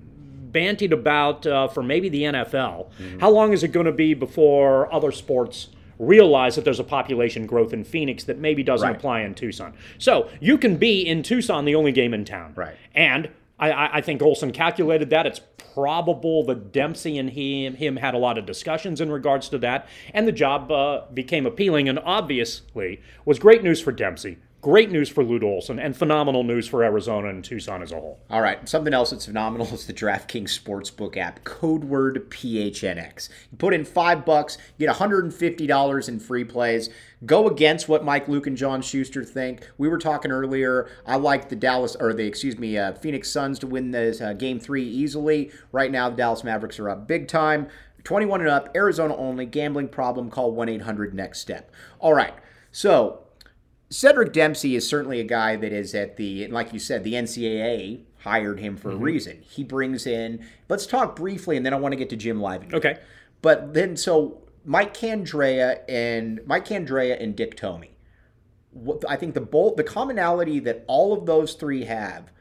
bantied 0.52 0.92
about 0.92 1.48
uh, 1.48 1.70
for 1.70 1.82
maybe 1.82 2.10
the 2.10 2.24
NFL. 2.24 2.90
How 3.22 3.30
long 3.30 3.54
is 3.54 3.64
it 3.64 3.70
going 3.70 3.86
to 3.86 3.94
be 3.94 4.14
before 4.14 4.94
other 4.94 5.14
sports 5.14 5.70
realize 6.02 6.56
that 6.56 6.66
there's 6.66 6.80
a 6.80 6.84
population 6.84 7.46
growth 7.46 7.74
in 7.74 7.84
Phoenix 7.84 8.24
that 8.24 8.40
maybe 8.40 8.64
doesn't 8.64 8.88
Right. 8.88 8.96
apply 8.98 9.22
in 9.22 9.36
Tucson? 9.36 9.74
So 10.00 10.30
you 10.40 10.58
can 10.58 10.78
be 10.78 11.02
in 11.02 11.22
Tucson, 11.22 11.64
the 11.66 11.76
only 11.76 11.92
game 11.92 12.14
in 12.14 12.26
town. 12.26 12.54
Right. 12.56 12.76
And 12.96 13.30
I, 13.60 13.98
I, 13.98 14.02
think 14.02 14.24
Olson 14.24 14.52
calculated 14.52 15.12
that. 15.12 15.28
It's 15.28 15.40
probable 15.76 16.44
that 16.46 16.72
Dempsey 16.72 17.20
and 17.20 17.30
him, 17.30 17.76
him 17.76 17.98
had 17.98 18.16
a 18.16 18.18
lot 18.18 18.40
of 18.40 18.48
discussions 18.48 19.00
in 19.00 19.12
regards 19.12 19.50
to 19.50 19.60
that, 19.60 19.88
and 20.16 20.28
the 20.28 20.32
job 20.32 20.72
uh, 20.72 21.04
became 21.14 21.46
appealing 21.46 21.88
and 21.88 22.00
obviously 22.04 23.00
was 23.24 23.38
great 23.38 23.64
news 23.64 23.80
for 23.80 23.92
Dempsey. 23.92 24.40
Great 24.62 24.92
news 24.92 25.10
for 25.10 25.24
Lute 25.24 25.44
Olson 25.44 25.80
and 25.80 25.98
phenomenal 25.98 26.44
news 26.44 26.68
for 26.68 26.84
Arizona 26.84 27.30
and 27.30 27.44
Tucson 27.44 27.82
as 27.82 27.92
a 27.92 27.96
whole. 27.96 28.20
All 28.30 28.44
right, 28.44 28.70
something 28.70 28.94
else 28.94 29.10
that's 29.10 29.26
phenomenal 29.26 29.66
is 29.74 29.88
the 29.88 29.94
DraftKings 29.94 30.56
Sportsbook 30.56 31.18
app, 31.18 31.44
code 31.44 31.84
word 31.84 32.30
PHNX. 32.30 33.30
You 33.52 33.58
put 33.58 33.74
in 33.74 33.84
five 33.84 34.24
bucks, 34.24 34.60
get 34.78 34.88
$150 34.88 36.08
in 36.08 36.20
free 36.20 36.44
plays. 36.44 36.92
Go 37.26 37.48
against 37.48 37.90
what 37.90 38.06
Mike, 38.06 38.28
Luke, 38.28 38.46
and 38.46 38.56
John 38.56 38.84
Schuster 38.84 39.24
think. 39.24 39.68
We 39.80 39.88
were 39.88 39.98
talking 39.98 40.30
earlier. 40.32 40.88
I 41.08 41.16
like 41.16 41.50
the 41.50 41.56
Dallas, 41.56 41.96
or 41.96 42.14
the 42.14 42.28
excuse 42.28 42.60
me, 42.60 42.78
uh, 42.78 42.94
Phoenix 42.94 43.32
Suns 43.32 43.58
to 43.60 43.68
win 43.68 43.90
this 43.90 44.22
uh, 44.22 44.34
game 44.34 44.60
three 44.60 44.88
easily. 44.88 45.52
Right 45.72 45.90
now, 45.90 46.12
the 46.12 46.18
Dallas 46.18 46.44
Mavericks 46.44 46.78
are 46.78 46.92
up 46.92 47.08
big 47.08 47.28
time. 47.28 47.68
21 48.04 48.42
and 48.42 48.50
up, 48.52 48.70
Arizona 48.76 49.16
only. 49.16 49.48
Gambling 49.48 49.88
problem? 49.88 50.30
Call 50.30 50.52
1 50.52 50.70
800 50.70 51.16
Next 51.16 51.40
Step. 51.40 51.72
All 52.00 52.14
right, 52.14 52.36
so 52.72 53.21
Cedric 53.92 54.32
Dempsey 54.32 54.76
is 54.76 54.88
certainly 54.88 55.20
a 55.20 55.26
guy 55.26 55.58
that 55.58 55.74
is 55.74 55.94
at 55.94 56.16
the, 56.16 56.46
and 56.46 56.54
like 56.54 56.72
you 56.72 56.80
said, 56.80 57.04
the 57.04 57.14
NCAA 57.14 58.04
hired 58.20 58.60
him 58.62 58.78
for 58.78 58.90
a 58.90 58.94
mm-hmm. 58.94 59.04
reason. 59.04 59.42
He 59.42 59.66
brings 59.66 60.08
in, 60.08 60.46
let's 60.70 60.86
talk 60.86 61.16
briefly, 61.16 61.58
and 61.58 61.66
then 61.66 61.74
I 61.74 61.78
want 61.78 61.92
to 61.92 61.98
get 61.98 62.10
to 62.12 62.16
Jim 62.16 62.42
Liven. 62.42 62.74
Okay. 62.74 63.00
But 63.42 63.74
then, 63.74 63.98
so 63.98 64.44
Mike 64.64 64.96
Candrea 64.96 65.82
and 65.90 66.40
Mike 66.46 66.66
Candrea 66.66 67.22
and 67.22 67.36
Dick 67.36 67.58
Tomey. 67.58 67.90
I 69.10 69.18
think 69.18 69.34
the 69.34 69.42
bold, 69.42 69.76
the 69.76 69.84
commonality 69.84 70.60
that 70.62 70.86
all 70.88 71.12
of 71.12 71.26
those 71.26 71.56
three 71.56 71.84
have 71.84 72.32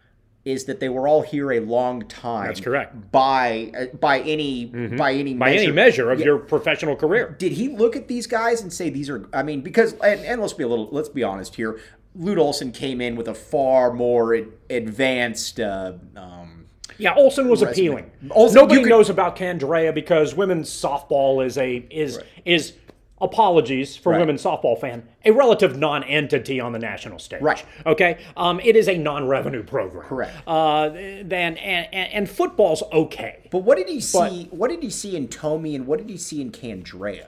is 0.44 0.64
that 0.64 0.80
they 0.80 0.88
were 0.88 1.06
all 1.06 1.20
here 1.23 1.52
a 1.52 1.61
long 1.61 2.02
time. 2.09 2.47
That's 2.47 2.61
correct. 2.61 3.11
By 3.12 3.70
uh, 3.78 3.97
by 3.97 4.20
any 4.20 4.64
by 4.66 5.12
any 5.12 5.35
By 5.35 5.52
any 5.52 5.70
measure 5.70 6.11
of 6.11 6.20
your 6.20 6.38
professional 6.38 6.97
career. 6.97 7.37
did 7.38 7.52
he 7.52 7.68
look 7.68 7.94
at 7.94 8.09
these 8.09 8.26
guys 8.26 8.62
and 8.62 8.73
say 8.73 8.88
these 8.90 9.11
are 9.11 9.28
i 9.35 9.42
mean 9.42 9.61
because 9.61 9.92
and, 10.02 10.20
and 10.25 10.40
let's 10.40 10.54
be 10.54 10.62
a 10.64 10.68
little 10.68 10.88
let's 10.92 11.09
be 11.11 11.23
honest 11.23 11.54
here 11.56 11.78
lute 12.14 12.38
olson 12.38 12.73
came 12.73 13.00
in 13.00 13.16
with 13.16 13.28
a 13.28 13.35
far 13.35 13.92
more 13.92 14.35
ad- 14.35 14.49
advanced 14.70 15.61
uh, 15.61 15.92
um, 16.16 16.66
Yeah, 16.99 17.14
Olson 17.14 17.49
was 17.49 17.62
Resume. 17.62 17.73
appealing. 17.73 18.11
Olson- 18.30 18.56
Nobody 18.56 18.80
could- 18.80 18.88
knows 18.90 19.11
about 19.11 19.37
Candrea 19.37 19.94
because 19.94 20.35
women's 20.35 20.68
softball 20.70 21.44
is 21.44 21.56
a 21.59 21.76
is 21.90 22.18
is 22.44 22.73
apologies 23.21 23.97
for 23.97 24.12
Right. 24.12 24.21
women's 24.21 24.43
softball 24.43 24.79
fan 24.81 25.03
a 25.25 25.31
relative 25.31 25.79
non-entity 25.79 26.59
on 26.61 26.73
the 26.73 26.79
national 26.79 27.19
stage. 27.19 27.43
Right. 27.43 27.65
Okay. 27.85 28.19
Um, 28.37 28.61
it 28.65 28.77
is 28.77 28.89
a 28.89 28.97
non-revenue 28.97 29.62
program. 29.62 30.07
Correct. 30.07 30.33
Uh, 30.47 30.89
then 30.89 31.57
and, 31.59 31.87
and, 31.93 32.12
and 32.12 32.31
football's 32.31 32.83
okay. 32.93 33.49
But 33.50 33.59
what 33.59 33.77
did 33.79 33.89
he 33.89 34.00
see? 34.00 34.49
what 34.50 34.71
did 34.71 34.83
he 34.83 34.91
see 34.91 35.17
in 35.17 35.29
Tomey, 35.29 35.75
and 35.75 35.87
what 35.87 35.99
did 35.99 36.09
he 36.09 36.17
see 36.17 36.41
in 36.41 36.50
Candrea? 36.50 37.27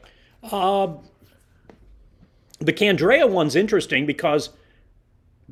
The 2.59 2.73
Candrea 2.73 3.29
one's 3.29 3.57
interesting 3.57 4.07
because 4.07 4.51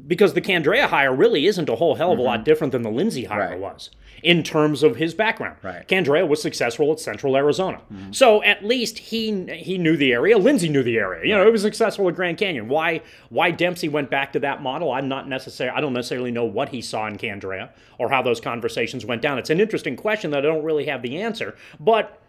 because 0.07 0.35
the 0.35 0.41
Candrea 0.41 0.87
hire 0.87 1.15
really 1.15 1.47
isn't 1.47 1.69
a 1.69 1.77
whole 1.77 1.95
hell 1.95 2.13
of 2.13 2.19
a 2.19 2.23
lot 2.23 2.45
different 2.45 2.73
than 2.73 2.83
the 2.83 2.91
Lindsey 2.91 3.25
hire 3.25 3.41
Mm-hmm. 3.41 3.63
Right. 3.63 3.73
was 3.75 3.91
in 4.23 4.43
terms 4.43 4.83
of 4.83 4.97
his 4.97 5.15
background. 5.15 5.57
Right. 5.63 5.87
Candrea 5.89 6.29
was 6.29 6.43
successful 6.43 6.93
at 6.93 7.01
Central 7.01 7.37
Arizona, 7.37 7.81
so 8.11 8.43
at 8.43 8.65
least 8.65 8.99
he 8.99 9.47
he 9.55 9.79
knew 9.79 9.97
the 9.97 10.13
area. 10.13 10.37
Lindsey 10.37 10.69
knew 10.69 10.83
the 10.83 10.99
area. 10.99 11.27
You 11.27 11.35
know, 11.37 11.47
it 11.47 11.51
was 11.53 11.63
successful 11.63 12.07
at 12.09 12.15
Grand 12.17 12.37
Canyon. 12.37 12.69
Why 12.69 13.01
why 13.31 13.51
Dempsey 13.51 13.89
went 13.89 14.11
back 14.11 14.33
to 14.35 14.41
that 14.41 14.63
model? 14.63 14.93
I'm 14.93 15.09
not 15.09 15.29
necessarily. 15.29 15.77
I 15.77 15.81
don't 15.81 15.95
necessarily 15.95 16.31
know 16.31 16.45
what 16.45 16.69
he 16.69 16.83
saw 16.83 17.07
in 17.07 17.17
Candrea 17.17 17.71
or 17.99 18.11
how 18.11 18.21
those 18.21 18.41
conversations 18.41 19.07
went 19.07 19.23
down. 19.23 19.39
It's 19.39 19.51
an 19.51 19.61
interesting 19.61 19.97
question 19.97 20.31
that 20.33 20.39
I 20.39 20.49
don't 20.49 20.65
really 20.65 20.85
have 20.87 21.01
the 21.03 21.23
answer, 21.23 21.55
but 21.79 22.21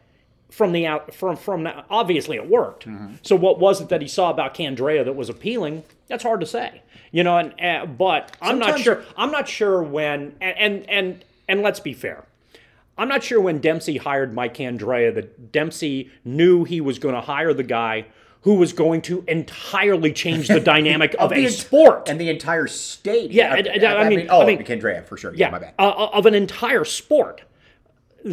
from 0.52 0.72
the 0.74 0.86
out 0.86 1.14
from 1.16 1.36
from 1.36 1.64
the, 1.64 1.84
obviously 1.90 2.36
it 2.38 2.48
worked. 2.48 2.86
So 3.24 3.36
what 3.36 3.60
was 3.60 3.82
it 3.82 3.90
that 3.90 4.02
he 4.02 4.08
saw 4.08 4.30
about 4.30 4.54
Candrea 4.54 5.04
that 5.04 5.16
was 5.16 5.30
appealing? 5.30 5.84
That's 6.08 6.24
hard 6.24 6.42
to 6.42 6.46
say, 6.46 6.82
you 7.12 7.24
know. 7.24 7.38
And 7.38 7.60
uh, 7.60 7.86
but 7.88 8.36
I'm 8.42 8.60
not 8.60 8.80
sure. 8.80 9.04
I'm 9.18 9.32
not 9.32 9.48
sure 9.48 9.82
when. 9.82 10.36
And 10.42 10.58
and 10.58 10.90
and, 10.90 11.26
and 11.48 11.62
let's 11.64 11.80
be 11.80 11.94
fair. 11.94 12.26
I'm 12.98 13.08
not 13.08 13.24
sure 13.24 13.40
when 13.42 13.60
Dempsey 13.60 13.98
hired 13.98 14.34
Mike 14.34 14.54
Candrea 14.56 15.16
that 15.16 15.52
Dempsey 15.52 16.12
knew 16.26 16.66
he 16.66 16.82
was 16.82 17.00
going 17.00 17.16
to 17.16 17.22
hire 17.22 17.54
the 17.54 17.64
guy 17.64 18.06
who 18.42 18.56
was 18.56 18.74
going 18.74 19.02
to 19.04 19.24
entirely 19.28 20.12
change 20.12 20.48
the 20.50 20.60
dynamic 20.60 21.16
of, 21.20 21.30
the 21.30 21.46
a 21.46 21.50
sport. 21.50 22.10
and 22.10 22.20
the 22.20 22.28
entire 22.30 22.68
state. 22.68 23.32
Yeah, 23.32 23.54
Uh, 23.54 23.86
I- 23.88 24.04
I 24.06 24.10
mean- 24.10 24.28
oh, 24.30 24.42
I 24.42 24.46
mean- 24.46 24.64
Candrea 24.64 25.06
for 25.06 25.16
sure. 25.16 25.32
Yeah, 25.34 25.48
yeah, 25.48 25.52
my 25.52 25.60
bad. 25.60 25.74
uh, 25.80 26.08
of 26.12 26.26
an 26.26 26.34
entire 26.34 26.84
sport. 26.84 27.44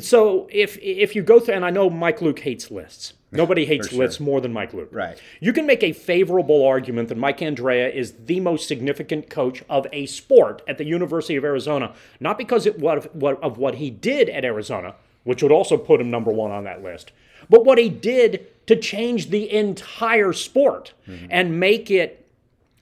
So 0.00 0.48
if 0.50 0.78
if 0.78 1.16
you 1.16 1.22
go 1.22 1.40
through, 1.40 1.54
and 1.54 1.64
I 1.64 1.70
know 1.70 1.88
Mike 1.90 2.20
Luke 2.20 2.40
hates 2.40 2.70
lists. 2.70 3.14
Nobody 3.32 3.66
hates 3.66 3.88
sure. 3.88 3.98
lists 3.98 4.20
more 4.20 4.40
than 4.40 4.54
Mike 4.54 4.72
Luke. 4.72 4.88
Right. 4.90 5.20
You 5.40 5.52
can 5.52 5.66
make 5.66 5.82
a 5.82 5.92
favorable 5.92 6.64
argument 6.64 7.10
that 7.10 7.18
Mike 7.18 7.38
Candrea 7.38 7.92
is 7.92 8.12
the 8.24 8.40
most 8.40 8.66
significant 8.66 9.28
coach 9.28 9.62
of 9.68 9.86
a 9.92 10.06
sport 10.06 10.62
at 10.66 10.78
the 10.78 10.86
University 10.86 11.36
of 11.36 11.44
Arizona, 11.44 11.92
not 12.20 12.38
because 12.38 12.64
it, 12.64 12.78
what, 12.78 13.14
what, 13.14 13.42
of 13.42 13.58
what 13.58 13.74
he 13.74 13.90
did 13.90 14.30
at 14.30 14.46
Arizona, 14.46 14.94
which 15.24 15.42
would 15.42 15.52
also 15.52 15.76
put 15.76 16.00
him 16.00 16.10
number 16.10 16.32
one 16.32 16.50
on 16.50 16.64
that 16.64 16.82
list, 16.82 17.12
but 17.50 17.66
what 17.66 17.76
he 17.76 17.90
did 17.90 18.46
to 18.66 18.76
change 18.76 19.28
the 19.28 19.52
entire 19.52 20.32
sport 20.32 20.94
mm-hmm. 21.06 21.26
and 21.28 21.60
make 21.60 21.90
it 21.90 22.26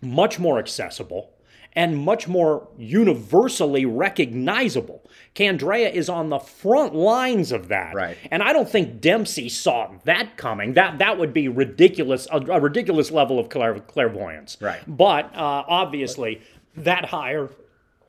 much 0.00 0.38
more 0.38 0.60
accessible 0.60 1.32
and 1.76 1.98
much 1.98 2.26
more 2.26 2.66
universally 2.78 3.84
recognizable. 3.84 5.02
Candrea 5.34 5.92
is 5.92 6.08
on 6.08 6.30
the 6.30 6.38
front 6.38 6.94
lines 6.94 7.52
of 7.52 7.68
that. 7.68 7.94
Right. 7.94 8.16
And 8.30 8.42
I 8.42 8.54
don't 8.54 8.68
think 8.68 9.02
Dempsey 9.02 9.50
saw 9.50 9.92
that 10.04 10.38
coming. 10.38 10.72
That 10.72 10.98
that 10.98 11.18
would 11.18 11.34
be 11.34 11.48
ridiculous, 11.48 12.26
a, 12.32 12.38
a 12.38 12.60
ridiculous 12.60 13.10
level 13.10 13.38
of 13.38 13.50
clair- 13.50 13.78
clairvoyance. 13.78 14.56
Right. 14.60 14.80
But 14.86 15.26
uh, 15.36 15.64
obviously, 15.68 16.40
that 16.76 17.04
hire 17.04 17.50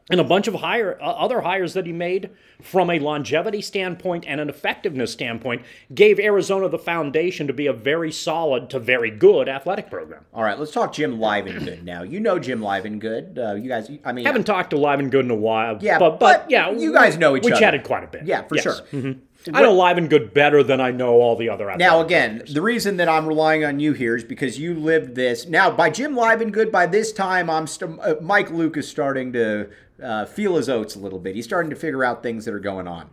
and 0.09 0.19
a 0.19 0.23
bunch 0.23 0.47
of 0.47 0.55
hire 0.55 0.97
uh, 1.01 1.05
other 1.05 1.41
hires 1.41 1.73
that 1.73 1.85
he 1.85 1.91
made 1.91 2.29
from 2.61 2.89
a 2.89 2.99
longevity 2.99 3.61
standpoint 3.61 4.23
and 4.27 4.39
an 4.39 4.49
effectiveness 4.49 5.11
standpoint 5.11 5.61
gave 5.93 6.19
Arizona 6.19 6.69
the 6.69 6.79
foundation 6.79 7.45
to 7.47 7.53
be 7.53 7.67
a 7.67 7.73
very 7.73 8.11
solid 8.11 8.69
to 8.69 8.79
very 8.79 9.11
good 9.11 9.47
athletic 9.49 9.89
program. 9.89 10.25
All 10.33 10.43
right, 10.43 10.57
let's 10.57 10.71
talk 10.71 10.93
Jim 10.93 11.17
Livengood 11.19 11.83
now. 11.83 12.03
You 12.03 12.19
know 12.19 12.39
Jim 12.39 12.61
Livengood. 12.61 13.37
Uh, 13.37 13.55
you 13.55 13.67
guys, 13.69 13.91
I 14.05 14.11
mean, 14.13 14.25
Haven't 14.25 14.45
talked 14.45 14.69
to 14.71 14.75
Livengood 14.77 15.21
in 15.21 15.31
a 15.31 15.35
while. 15.35 15.77
Yeah, 15.81 15.99
but, 15.99 16.19
but 16.19 16.19
but 16.19 16.51
yeah, 16.51 16.71
you 16.71 16.93
guys 16.93 17.17
know 17.17 17.35
each 17.35 17.43
we 17.43 17.51
other. 17.51 17.55
We 17.57 17.59
chatted 17.59 17.83
quite 17.83 18.03
a 18.03 18.07
bit. 18.07 18.25
Yeah, 18.25 18.43
for 18.43 18.55
Yes. 18.55 18.63
sure. 18.63 18.73
Mhm. 18.93 19.19
I 19.53 19.61
know 19.61 19.75
Livengood 19.75 20.33
better 20.33 20.63
than 20.63 20.81
I 20.81 20.91
know 20.91 21.15
all 21.15 21.35
the 21.35 21.49
other. 21.49 21.73
Now, 21.77 22.01
again, 22.01 22.43
the 22.51 22.61
reason 22.61 22.97
that 22.97 23.09
I'm 23.09 23.25
relying 23.27 23.63
on 23.63 23.79
you 23.79 23.93
here 23.93 24.15
is 24.15 24.23
because 24.23 24.59
you 24.59 24.73
lived 24.73 25.15
this. 25.15 25.47
Now, 25.47 25.71
by 25.71 25.89
Jim 25.89 26.15
Livengood, 26.15 26.71
by 26.71 26.85
this 26.85 27.11
time, 27.11 27.49
I'm 27.49 27.67
st- 27.67 27.99
uh, 28.01 28.15
Mike 28.21 28.51
Luke 28.51 28.77
is 28.77 28.87
starting 28.87 29.33
to 29.33 29.69
uh, 30.01 30.25
feel 30.25 30.55
his 30.55 30.69
oats 30.69 30.95
a 30.95 30.99
little 30.99 31.19
bit. 31.19 31.35
He's 31.35 31.45
starting 31.45 31.69
to 31.69 31.75
figure 31.75 32.03
out 32.03 32.23
things 32.23 32.45
that 32.45 32.53
are 32.53 32.59
going 32.59 32.87
on. 32.87 33.09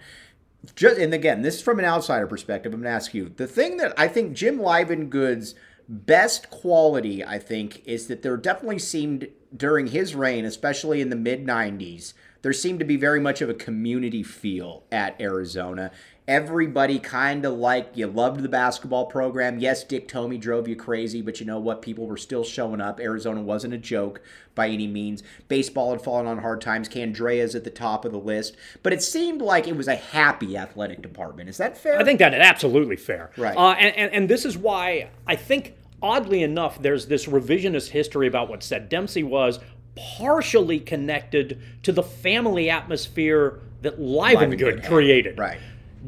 Just 0.75 0.99
and 0.99 1.13
again, 1.13 1.43
this 1.43 1.57
is 1.57 1.63
from 1.63 1.79
an 1.79 1.85
outsider 1.85 2.27
perspective. 2.27 2.73
I'm 2.73 2.81
going 2.81 2.91
to 2.91 2.97
ask 2.97 3.13
you 3.13 3.29
the 3.37 3.47
thing 3.47 3.77
that 3.79 3.93
I 3.99 4.09
think 4.09 4.33
Jim 4.33 4.59
Livengood's 4.59 5.55
best 5.89 6.49
quality, 6.51 7.23
I 7.25 7.39
think, 7.39 7.83
is 7.87 8.07
that 8.07 8.23
there 8.23 8.37
definitely 8.37 8.79
seemed 8.79 9.29
during 9.55 9.89
his 9.89 10.15
reign, 10.15 10.45
especially 10.45 11.01
in 11.01 11.11
the 11.11 11.17
mid 11.17 11.45
'90s, 11.47 12.15
there 12.43 12.53
seemed 12.53 12.79
to 12.79 12.85
be 12.85 12.97
very 12.97 13.21
much 13.21 13.41
of 13.41 13.51
a 13.51 13.55
community 13.55 14.23
feel 14.23 14.85
at 14.91 15.21
Arizona. 15.21 15.91
Everybody 16.27 16.99
kind 16.99 17.45
of 17.45 17.53
like 17.53 17.91
you 17.93 18.07
loved 18.07 18.41
the 18.41 18.49
basketball 18.49 19.05
program. 19.05 19.59
Yes, 19.59 19.85
Dick 19.85 20.09
Tomey 20.09 20.41
drove 20.41 20.67
you 20.67 20.75
crazy, 20.75 21.21
but 21.21 21.39
you 21.39 21.45
know 21.45 21.59
what? 21.59 21.83
People 21.83 22.07
were 22.07 22.17
still 22.17 22.45
showing 22.45 22.81
up. 22.81 22.99
Arizona 22.99 23.43
wasn't 23.43 23.75
a 23.75 23.79
joke 23.79 24.23
by 24.55 24.69
any 24.69 24.87
means. 24.87 25.23
Baseball 25.49 25.91
had 25.91 26.01
fallen 26.01 26.27
on 26.27 26.39
hard 26.39 26.63
times. 26.63 26.89
Candrea's 26.89 27.55
at 27.55 27.65
the 27.65 27.71
top 27.71 28.07
of 28.07 28.13
the 28.13 28.19
list, 28.19 28.57
but 28.83 28.95
it 28.95 29.03
seemed 29.03 29.43
like 29.43 29.69
it 29.69 29.77
was 29.77 29.87
a 29.87 29.97
happy 29.97 30.57
athletic 30.57 31.03
department. 31.03 31.51
Is 31.51 31.59
that 31.59 31.77
fair? 31.77 31.99
I 31.99 32.05
think 32.05 32.19
that 32.21 32.33
is 32.33 32.41
absolutely 32.41 32.97
fair. 32.97 33.31
Right. 33.37 33.55
Uh, 33.55 33.73
and, 33.73 33.95
and, 33.95 34.13
and 34.13 34.29
this 34.31 34.47
is 34.47 34.57
why 34.57 35.11
I 35.27 35.37
think, 35.37 35.75
oddly 36.01 36.43
enough, 36.43 36.81
there's 36.81 37.07
this 37.07 37.27
revisionist 37.27 37.91
history 37.91 38.29
about 38.29 38.49
what 38.49 38.63
Ced 38.63 38.89
Dempsey 38.89 39.25
was 39.25 39.59
partially 39.95 40.81
connected 40.81 41.61
to 41.83 41.93
the 41.93 42.03
family 42.03 42.71
atmosphere 42.71 43.61
that 43.83 44.01
Livengood 44.01 44.59
Livengood 44.59 44.89
created. 44.89 45.39
Right. 45.39 45.59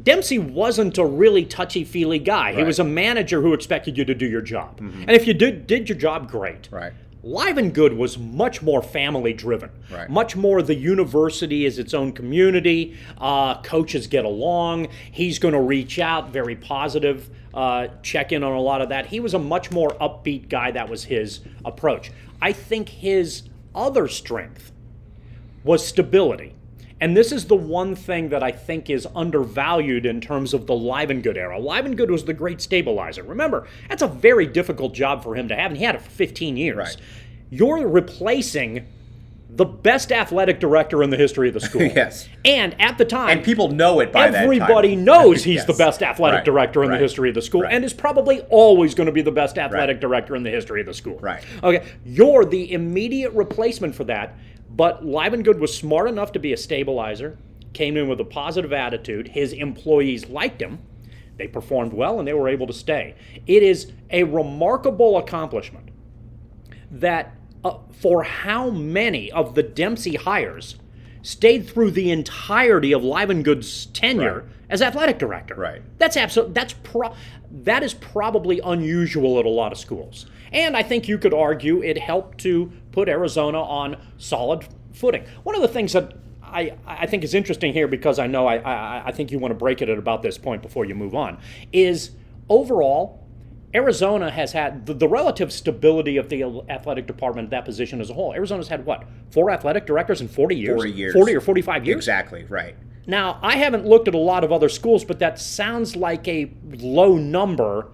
Dempsey 0.02 0.38
wasn't 0.38 0.98
a 0.98 1.06
really 1.06 1.44
touchy 1.44 1.84
feely 1.84 2.18
guy. 2.18 2.52
He 2.52 2.62
was 2.62 2.78
a 2.78 2.84
manager 2.84 3.40
who 3.40 3.54
expected 3.54 3.96
you 3.96 4.04
to 4.04 4.14
do 4.14 4.26
your 4.26 4.42
job. 4.42 4.78
And 4.78 5.10
if 5.10 5.26
you 5.26 5.34
did, 5.34 5.66
did 5.66 5.88
your 5.88 5.96
job, 5.98 6.30
great. 6.30 6.68
Right. 6.70 6.92
Livengood 7.24 7.96
was 7.96 8.18
much 8.18 8.62
more 8.62 8.80
family 8.80 9.32
driven. 9.32 9.70
Right. 9.90 10.08
Much 10.08 10.36
more 10.36 10.62
the 10.62 10.76
university 10.76 11.64
is 11.66 11.78
its 11.78 11.92
own 11.92 12.12
community. 12.12 12.96
Uh, 13.18 13.60
coaches 13.62 14.06
get 14.06 14.24
along. 14.24 14.88
He's 15.10 15.40
going 15.40 15.54
to 15.54 15.60
reach 15.60 15.98
out, 15.98 16.30
very 16.30 16.54
positive, 16.54 17.28
uh, 17.52 17.88
check 18.02 18.30
in 18.30 18.44
on 18.44 18.52
a 18.52 18.60
lot 18.60 18.80
of 18.80 18.90
that. 18.90 19.06
He 19.06 19.18
was 19.18 19.34
a 19.34 19.38
much 19.38 19.72
more 19.72 19.88
upbeat 20.00 20.48
guy. 20.48 20.70
That 20.70 20.88
was 20.88 21.04
his 21.04 21.40
approach. 21.64 22.12
I 22.40 22.52
think 22.52 22.90
his 22.90 23.48
other 23.74 24.06
strength 24.06 24.70
was 25.64 25.84
stability. 25.84 26.54
And 27.00 27.16
this 27.16 27.30
is 27.30 27.44
the 27.44 27.56
one 27.56 27.94
thing 27.94 28.30
that 28.30 28.42
I 28.42 28.50
think 28.52 28.88
is 28.88 29.06
undervalued 29.14 30.06
in 30.06 30.20
terms 30.20 30.54
of 30.54 30.66
the 30.66 30.72
Livengood 30.72 31.36
era. 31.36 31.60
Livengood 31.60 32.10
was 32.10 32.24
the 32.24 32.32
great 32.32 32.60
stabilizer. 32.60 33.22
Remember, 33.22 33.66
that's 33.88 34.02
a 34.02 34.08
very 34.08 34.46
difficult 34.46 34.94
job 34.94 35.22
for 35.22 35.34
him 35.34 35.48
to 35.48 35.54
have, 35.54 35.70
and 35.70 35.76
he 35.78 35.84
had 35.84 35.94
it 35.94 36.00
for 36.02 36.10
15 36.10 36.56
years. 36.56 36.76
Right. 36.76 36.96
You're 37.50 37.86
replacing 37.86 38.86
the 39.48 39.64
best 39.64 40.10
athletic 40.10 40.58
director 40.58 41.02
in 41.02 41.08
the 41.10 41.16
history 41.16 41.48
of 41.48 41.54
the 41.54 41.60
school. 41.60 41.82
Yes. 41.94 42.28
And 42.44 42.78
at 42.80 42.98
the 42.98 43.04
time, 43.04 43.30
And 43.30 43.44
people 43.44 43.68
know 43.70 44.00
it 44.00 44.10
by 44.12 44.26
that 44.30 44.32
time. 44.34 44.42
Everybody 44.44 44.96
knows 44.96 45.44
he's 45.44 45.56
Yes. 45.56 45.66
the 45.66 45.72
best 45.74 46.02
athletic 46.02 46.38
Right, 46.38 46.44
director 46.44 46.82
in 46.82 46.90
right, 46.90 46.96
the 46.96 47.02
history 47.02 47.28
of 47.28 47.34
the 47.34 47.42
school 47.42 47.62
right. 47.62 47.72
and 47.72 47.84
is 47.84 47.92
probably 47.94 48.40
always 48.50 48.94
going 48.94 49.06
to 49.06 49.12
be 49.12 49.22
the 49.22 49.30
best 49.32 49.56
athletic 49.58 50.00
director 50.00 50.34
in 50.36 50.42
the 50.42 50.50
history 50.50 50.80
of 50.80 50.86
the 50.86 50.94
school. 50.94 51.18
Right. 51.20 51.42
Okay. 51.62 51.86
You're 52.04 52.44
the 52.44 52.72
immediate 52.72 53.32
replacement 53.32 53.94
for 53.94 54.04
that, 54.04 54.34
but 54.76 55.04
Livengood 55.04 55.58
was 55.58 55.76
smart 55.76 56.08
enough 56.08 56.32
to 56.32 56.38
be 56.38 56.52
a 56.52 56.56
stabilizer, 56.56 57.38
came 57.72 57.96
in 57.96 58.08
with 58.08 58.20
a 58.20 58.24
positive 58.24 58.72
attitude. 58.72 59.28
His 59.28 59.52
employees 59.52 60.28
liked 60.28 60.60
him. 60.60 60.78
They 61.36 61.46
performed 61.48 61.92
well 61.92 62.18
and 62.18 62.26
they 62.28 62.32
were 62.34 62.48
able 62.48 62.66
to 62.66 62.72
stay. 62.72 63.14
It 63.46 63.62
is 63.62 63.92
a 64.10 64.24
remarkable 64.24 65.18
accomplishment 65.18 65.90
that 66.90 67.34
uh, 67.64 67.78
for 68.00 68.22
how 68.22 68.70
many 68.70 69.30
of 69.32 69.54
the 69.54 69.62
Dempsey 69.62 70.14
hires 70.16 70.76
stayed 71.22 71.68
through 71.68 71.90
the 71.90 72.10
entirety 72.10 72.92
of 72.92 73.02
Livengood's 73.02 73.86
tenure 73.86 74.40
Right. 74.42 74.44
as 74.70 74.80
athletic 74.82 75.18
director. 75.18 75.54
Right. 75.56 75.82
That's 75.98 76.16
absolutely 76.16 76.54
that's 76.54 76.74
pro- 76.82 77.14
that 77.50 77.82
is 77.82 77.94
probably 77.94 78.60
unusual 78.60 79.38
at 79.38 79.44
a 79.44 79.48
lot 79.50 79.72
of 79.72 79.78
schools. 79.78 80.26
And 80.52 80.76
I 80.76 80.82
think 80.82 81.08
you 81.08 81.18
could 81.18 81.34
argue 81.34 81.82
it 81.82 81.98
helped 81.98 82.38
to 82.38 82.72
put 82.92 83.08
Arizona 83.08 83.60
on 83.62 83.96
solid 84.18 84.66
footing. 84.92 85.24
One 85.42 85.54
of 85.54 85.62
the 85.62 85.68
things 85.68 85.92
that 85.92 86.14
I, 86.42 86.74
I 86.86 87.06
think 87.06 87.24
is 87.24 87.34
interesting 87.34 87.72
here 87.72 87.88
because 87.88 88.18
I 88.18 88.26
know 88.26 88.46
I, 88.46 88.56
I, 88.58 89.02
I 89.06 89.12
think 89.12 89.30
you 89.30 89.38
want 89.38 89.50
to 89.50 89.56
break 89.56 89.82
it 89.82 89.88
at 89.88 89.98
about 89.98 90.22
this 90.22 90.38
point 90.38 90.62
before 90.62 90.84
you 90.84 90.94
move 90.94 91.14
on 91.14 91.38
is 91.72 92.12
overall 92.48 93.26
Arizona 93.74 94.30
has 94.30 94.52
had 94.52 94.86
the, 94.86 94.94
the 94.94 95.08
relative 95.08 95.52
stability 95.52 96.16
of 96.16 96.28
the 96.28 96.42
athletic 96.70 97.06
department 97.06 97.46
at 97.46 97.50
that 97.50 97.64
position 97.64 98.00
as 98.00 98.08
a 98.10 98.14
whole. 98.14 98.32
Arizona's 98.32 98.68
had 98.68 98.86
what? 98.86 99.04
Four 99.30 99.50
athletic 99.50 99.86
directors 99.86 100.20
in 100.20 100.28
40 100.28 100.56
years? 100.56 100.76
40 100.76 100.92
years. 100.92 101.12
40 101.12 101.34
or 101.34 101.40
45 101.40 101.84
years? 101.84 101.96
Exactly, 101.96 102.44
right. 102.44 102.74
Now, 103.06 103.38
I 103.42 103.56
haven't 103.56 103.86
looked 103.86 104.08
at 104.08 104.14
a 104.14 104.18
lot 104.18 104.44
of 104.44 104.52
other 104.52 104.68
schools, 104.68 105.04
but 105.04 105.18
that 105.18 105.38
sounds 105.38 105.94
like 105.94 106.26
a 106.26 106.50
low 106.72 107.16
number 107.16 107.88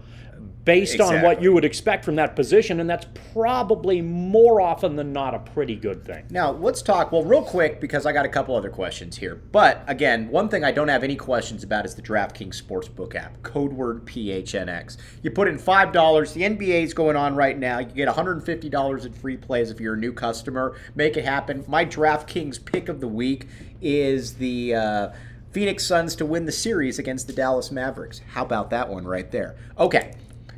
based 0.65 1.01
on 1.01 1.23
what 1.23 1.43
you 1.43 1.53
would 1.53 1.65
expect 1.65 2.05
from 2.05 2.17
that 2.17 2.37
position, 2.37 2.81
and 2.81 2.89
that's 2.89 3.07
probably 3.33 4.01
more 4.01 4.61
often 4.61 4.97
than 4.97 5.13
not 5.13 5.35
a 5.35 5.39
pretty 5.39 5.75
good 5.75 6.05
thing. 6.05 6.25
Now, 6.31 6.53
let's 6.53 6.83
talk, 6.83 7.11
well, 7.13 7.25
real 7.25 7.43
quick, 7.43 7.81
because 7.81 8.07
I 8.07 8.13
got 8.13 8.25
a 8.25 8.29
couple 8.29 8.55
other 8.55 8.71
questions 8.71 9.17
here. 9.17 9.35
But 9.35 9.83
again, 9.87 10.29
one 10.29 10.49
thing 10.49 10.65
I 10.65 10.71
don't 10.71 10.89
have 10.89 11.03
any 11.03 11.17
questions 11.17 11.65
about 11.65 11.85
is 11.85 11.95
the 11.95 12.03
DraftKings 12.03 12.63
Sportsbook 12.63 13.15
app, 13.15 13.43
code 13.43 13.73
word 13.73 14.05
PHNX. 14.05 14.99
You 15.23 15.31
put 15.31 15.49
in 15.49 15.59
$5, 15.59 16.33
the 16.33 16.43
NBA 16.43 16.83
is 16.83 16.95
going 16.95 17.17
on 17.17 17.35
right 17.35 17.59
now. 17.59 17.81
You 17.81 17.87
get 17.87 18.09
$150 18.09 19.07
in 19.07 19.13
free 19.13 19.37
plays 19.37 19.71
if 19.71 19.81
you're 19.81 19.95
a 19.95 19.99
new 19.99 20.13
customer. 20.13 20.77
Make 20.95 21.17
it 21.17 21.25
happen. 21.25 21.65
My 21.67 21.85
DraftKings 21.85 22.65
pick 22.65 22.89
of 22.89 23.01
the 23.01 23.09
week 23.09 23.49
is 23.81 24.35
the. 24.35 24.75
Uh, 24.75 25.09
Phoenix 25.53 25.85
Suns 25.85 26.17
to 26.17 26.25
win 26.25 26.47
the 26.47 26.53
series 26.53 26.99
against 26.99 27.27
the 27.27 27.33
Dallas 27.35 27.71
Mavericks. 27.71 28.23
How 28.33 28.43
about 28.43 28.71
that 28.71 28.89
one 28.89 29.05
right 29.05 29.31
there? 29.31 29.57
Okay, 29.79 30.15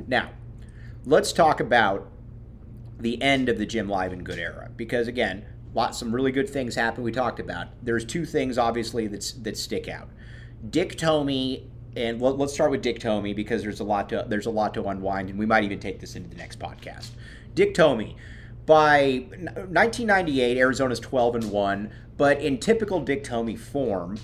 now 0.07 0.29
let's 1.05 1.31
talk 1.31 1.59
about 1.59 2.11
the 2.99 3.21
end 3.21 3.49
of 3.49 3.57
the 3.57 3.65
Jim 3.65 3.87
Livengood 3.87 4.37
era 4.37 4.69
because 4.75 5.07
again, 5.07 5.45
lots 5.73 5.99
some 5.99 6.13
really 6.13 6.31
good 6.31 6.49
things 6.49 6.75
happened. 6.75 7.03
We 7.03 7.11
talked 7.11 7.39
about. 7.39 7.67
There's 7.83 8.05
two 8.05 8.25
things 8.25 8.57
obviously 8.57 9.07
that's 9.07 9.33
that 9.33 9.57
stick 9.57 9.87
out. 9.87 10.09
Dick 10.69 10.97
Tomey 10.97 11.67
and 11.95 12.21
let- 12.21 12.37
let's 12.37 12.53
start 12.53 12.71
with 12.71 12.81
Dick 12.81 12.99
Tomey 12.99 13.35
because 13.35 13.63
there's 13.63 13.79
a 13.79 13.83
lot 13.83 14.09
to 14.09 14.25
there's 14.27 14.45
a 14.45 14.51
lot 14.51 14.73
to 14.73 14.83
unwind 14.85 15.29
and 15.29 15.39
we 15.39 15.45
might 15.45 15.63
even 15.63 15.79
take 15.79 15.99
this 15.99 16.15
into 16.15 16.29
the 16.29 16.35
next 16.35 16.59
podcast. 16.59 17.11
Dick 17.53 17.73
Tomey 17.73 18.15
by 18.65 19.27
1998 19.29 20.57
Arizona's 20.57 20.99
12 20.99 21.35
and 21.35 21.51
1, 21.51 21.91
but 22.17 22.41
in 22.41 22.57
typical 22.57 22.99
Dick 22.99 23.23
Tomey 23.23 23.57
form, 23.57 24.17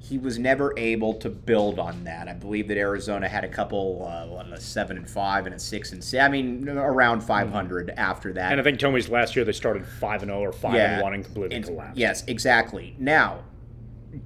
he 0.00 0.16
was 0.18 0.38
never 0.38 0.72
able 0.78 1.14
to 1.14 1.28
build 1.28 1.78
on 1.78 2.04
that. 2.04 2.28
I 2.28 2.32
believe 2.32 2.68
that 2.68 2.76
Arizona 2.78 3.28
had 3.28 3.44
a 3.44 3.48
couple, 3.48 4.06
uh, 4.08 4.54
a 4.54 4.60
seven 4.60 4.96
and 4.96 5.08
five 5.08 5.46
and 5.46 5.54
a 5.54 5.58
six 5.58 5.92
and 5.92 6.02
six. 6.02 6.22
I 6.22 6.28
mean, 6.28 6.68
around 6.68 7.20
500 7.20 7.90
after 7.96 8.32
that. 8.32 8.52
And 8.52 8.60
I 8.60 8.64
think 8.64 8.78
Tomey's 8.78 9.08
last 9.08 9.36
year 9.36 9.44
they 9.44 9.52
started 9.52 9.84
five 9.86 10.22
and 10.22 10.30
zero 10.30 10.40
or 10.40 10.52
five 10.52 10.74
and 10.76 11.02
one 11.02 11.14
and 11.14 11.24
completely 11.24 11.56
And- 11.56 11.64
collapsed. 11.64 11.98
Yes, 11.98 12.24
exactly. 12.26 12.94
Now, 12.98 13.40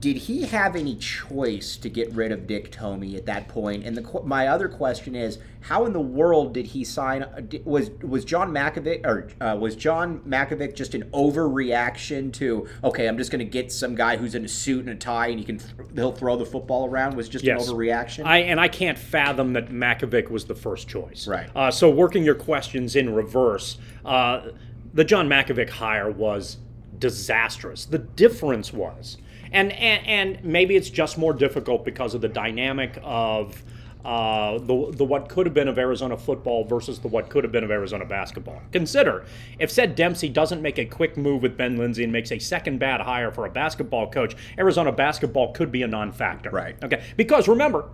did 0.00 0.16
he 0.16 0.42
have 0.46 0.76
any 0.76 0.94
choice 0.96 1.76
to 1.76 1.88
get 1.88 2.12
rid 2.12 2.30
of 2.30 2.46
Dick 2.46 2.70
Tomey 2.70 3.16
at 3.16 3.26
that 3.26 3.48
point? 3.48 3.84
And 3.84 3.96
the 3.96 4.20
my 4.24 4.46
other 4.46 4.68
question 4.68 5.14
is, 5.16 5.38
how 5.62 5.84
in 5.86 5.92
the 5.92 6.00
world 6.00 6.54
did 6.54 6.66
he 6.66 6.84
sign? 6.84 7.24
Was 7.64 7.90
was 8.00 8.24
John 8.24 8.52
Mackovic 8.52 9.04
or 9.04 9.28
uh, 9.40 9.56
was 9.56 9.74
John 9.74 10.20
Mackovic 10.20 10.74
just 10.74 10.94
an 10.94 11.04
overreaction 11.12 12.32
to? 12.34 12.68
Okay, 12.84 13.08
I'm 13.08 13.18
just 13.18 13.30
going 13.30 13.40
to 13.40 13.44
get 13.50 13.72
some 13.72 13.94
guy 13.94 14.16
who's 14.16 14.34
in 14.34 14.44
a 14.44 14.48
suit 14.48 14.80
and 14.80 14.90
a 14.90 14.94
tie 14.94 15.28
and 15.28 15.38
he 15.38 15.44
can 15.44 15.58
th- 15.58 15.70
he'll 15.94 16.12
throw 16.12 16.36
the 16.36 16.46
football 16.46 16.86
around. 16.86 17.16
Was 17.16 17.28
just 17.28 17.44
Yes. 17.44 17.66
an 17.68 17.74
overreaction? 17.74 18.24
I 18.24 18.38
and 18.38 18.60
I 18.60 18.68
can't 18.68 18.98
fathom 18.98 19.52
that 19.54 19.70
Mackovic 19.70 20.30
was 20.30 20.44
the 20.44 20.54
first 20.54 20.88
choice. 20.88 21.26
Right. 21.26 21.48
Uh, 21.56 21.70
so 21.70 21.90
working 21.90 22.22
your 22.24 22.34
questions 22.36 22.94
in 22.94 23.14
reverse, 23.14 23.78
uh, 24.04 24.48
the 24.94 25.04
John 25.04 25.28
Mackovic 25.28 25.70
hire 25.70 26.10
was 26.10 26.58
disastrous. 26.98 27.84
The 27.84 27.98
difference 27.98 28.72
was, 28.72 29.16
and, 29.52 29.72
and 29.72 30.06
and 30.06 30.44
maybe 30.44 30.76
it's 30.76 30.90
just 30.90 31.18
more 31.18 31.32
difficult 31.32 31.84
because 31.84 32.14
of 32.14 32.20
the 32.20 32.28
dynamic 32.28 32.98
of. 33.02 33.62
Uh, 34.04 34.58
the, 34.58 34.90
the 34.96 35.04
what 35.04 35.28
could 35.28 35.46
have 35.46 35.54
been 35.54 35.68
of 35.68 35.78
Arizona 35.78 36.16
football 36.16 36.64
versus 36.64 36.98
the 36.98 37.06
what 37.06 37.28
could 37.28 37.44
have 37.44 37.52
been 37.52 37.62
of 37.62 37.70
Arizona 37.70 38.04
basketball. 38.04 38.60
Consider 38.72 39.24
if 39.60 39.70
Ced 39.70 39.94
Dempsey 39.94 40.28
doesn't 40.28 40.60
make 40.60 40.76
a 40.80 40.84
quick 40.84 41.16
move 41.16 41.40
with 41.40 41.56
Ben 41.56 41.76
Lindsey 41.76 42.02
and 42.02 42.12
makes 42.12 42.32
a 42.32 42.40
second 42.40 42.80
bad 42.80 43.00
hire 43.00 43.30
for 43.30 43.46
a 43.46 43.48
basketball 43.48 44.10
coach, 44.10 44.34
Arizona 44.58 44.90
basketball 44.90 45.52
could 45.52 45.70
be 45.70 45.84
a 45.84 45.86
non-factor. 45.86 46.50
Right. 46.50 46.74
Okay. 46.82 47.04
Because 47.16 47.46
remember, 47.46 47.84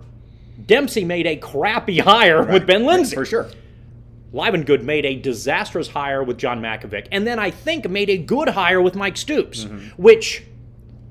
Dempsey 0.65 1.05
made 1.05 1.27
a 1.27 1.37
crappy 1.37 1.99
hire 1.99 2.43
with 2.43 2.67
Ben 2.67 2.87
Lindsey. 2.87 3.15
for 3.15 3.27
sure. 3.27 3.51
Livengood 4.33 4.83
made 4.83 5.05
a 5.05 5.15
disastrous 5.15 5.89
hire 5.89 6.23
with 6.23 6.39
John 6.39 6.63
Mackovic, 6.63 7.09
and 7.13 7.27
then 7.27 7.39
I 7.39 7.51
think 7.51 7.87
made 7.87 8.09
a 8.09 8.17
good 8.17 8.49
hire 8.49 8.81
with 8.81 8.95
Mike 8.95 9.19
Stoops, 9.19 9.67
which 9.99 10.43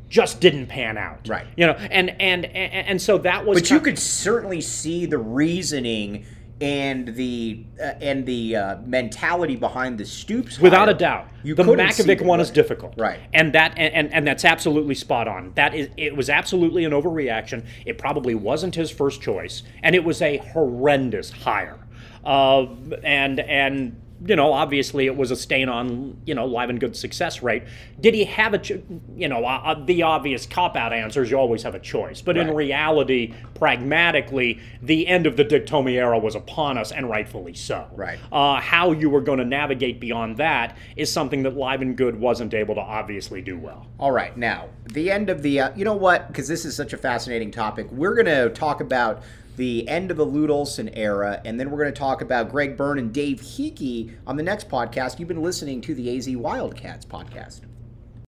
just 0.09 0.39
didn't 0.39 0.67
pan 0.67 0.97
out. 0.97 1.27
Right. 1.27 1.47
You 1.55 1.67
know, 1.67 1.73
and 1.73 2.09
and 2.21 2.45
and, 2.45 2.87
and 2.87 3.01
so 3.01 3.17
that 3.19 3.45
was. 3.45 3.59
But 3.59 3.69
you 3.69 3.79
ki- 3.79 3.83
could 3.85 3.99
certainly 3.99 4.61
see 4.61 5.05
the 5.05 5.17
reasoning 5.17 6.25
and 6.59 7.13
the 7.15 7.65
uh, 7.79 7.93
and 8.01 8.25
the 8.25 8.55
uh, 8.55 8.77
mentality 8.85 9.55
behind 9.55 9.97
the 9.97 10.05
Stoops. 10.05 10.59
Without 10.59 10.87
hire. 10.87 10.95
a 10.95 10.97
doubt, 10.97 11.27
you 11.43 11.53
the 11.53 11.63
Mackovic 11.63 12.21
one 12.21 12.39
is 12.39 12.49
difficult, 12.49 12.95
Right. 12.97 13.19
And 13.33 13.53
that 13.53 13.73
and, 13.77 13.93
and 13.93 14.13
and 14.13 14.27
that's 14.27 14.45
absolutely 14.45 14.95
spot 14.95 15.27
on. 15.27 15.51
That 15.55 15.75
is, 15.75 15.89
it 15.97 16.15
was 16.15 16.29
absolutely 16.29 16.85
an 16.85 16.93
overreaction. 16.93 17.65
It 17.85 17.97
probably 17.97 18.35
wasn't 18.35 18.75
his 18.75 18.89
first 18.89 19.21
choice, 19.21 19.63
and 19.83 19.95
it 19.95 20.03
was 20.03 20.21
a 20.21 20.37
horrendous 20.37 21.31
hire. 21.31 21.79
Uh, 22.23 22.65
and 23.03 23.39
and 23.39 24.01
you 24.25 24.35
know, 24.35 24.51
obviously, 24.53 25.05
it 25.05 25.15
was 25.15 25.31
a 25.31 25.35
stain 25.35 25.69
on 25.69 26.19
you 26.25 26.33
know 26.33 26.47
Livengood's 26.47 26.99
success 26.99 27.43
rate. 27.43 27.63
Did 27.99 28.13
he 28.13 28.23
have 28.25 28.53
a, 28.53 28.57
ch- 28.57 28.81
you 29.15 29.27
know, 29.27 29.45
uh, 29.45 29.83
the 29.85 30.03
obvious 30.03 30.45
cop 30.45 30.75
out 30.75 30.93
answer 30.93 31.23
is 31.23 31.31
you 31.31 31.37
always 31.37 31.63
have 31.63 31.75
a 31.75 31.79
choice, 31.79 32.21
but 32.21 32.37
in 32.37 32.53
reality, 32.53 33.33
pragmatically, 33.55 34.59
the 34.81 35.07
end 35.07 35.27
of 35.27 35.37
the 35.37 35.43
Dick 35.43 35.65
Tomey 35.65 35.93
era 35.93 36.17
was 36.17 36.35
upon 36.35 36.77
us, 36.77 36.91
and 36.91 37.09
rightfully 37.09 37.53
so. 37.53 37.87
Right. 37.93 38.19
Uh, 38.31 38.59
how 38.59 38.91
you 38.91 39.09
were 39.09 39.21
going 39.21 39.39
to 39.39 39.45
navigate 39.45 39.99
beyond 39.99 40.37
that 40.37 40.77
is 40.95 41.11
something 41.11 41.43
that 41.43 41.55
Livengood 41.55 42.15
wasn't 42.15 42.53
able 42.53 42.75
to 42.75 42.81
obviously 42.81 43.41
do 43.41 43.57
well. 43.57 43.87
All 43.99 44.11
right, 44.11 44.35
now 44.37 44.69
the 44.93 45.11
end 45.11 45.29
of 45.29 45.41
the. 45.41 45.59
Uh, 45.59 45.75
you 45.75 45.85
know 45.85 45.95
what? 45.95 46.27
Because 46.27 46.47
this 46.47 46.65
is 46.65 46.75
such 46.75 46.93
a 46.93 46.97
fascinating 46.97 47.51
topic, 47.51 47.91
we're 47.91 48.15
going 48.15 48.25
to 48.25 48.49
talk 48.49 48.81
about 48.81 49.21
the 49.57 49.87
end 49.89 50.11
of 50.11 50.17
the 50.17 50.23
Lute 50.23 50.49
Olson 50.49 50.89
era, 50.93 51.41
and 51.43 51.59
then 51.59 51.69
we're 51.69 51.79
going 51.79 51.93
to 51.93 51.99
talk 51.99 52.21
about 52.21 52.49
Greg 52.49 52.77
Byrne 52.77 52.99
and 52.99 53.11
Dave 53.11 53.41
Heeke 53.41 54.13
on 54.25 54.37
the 54.37 54.43
next 54.43 54.69
podcast. 54.69 55.19
You've 55.19 55.27
been 55.27 55.41
listening 55.41 55.81
to 55.81 55.95
the 55.95 56.15
AZ 56.15 56.29
Wildcats 56.29 57.05
podcast. 57.05 57.61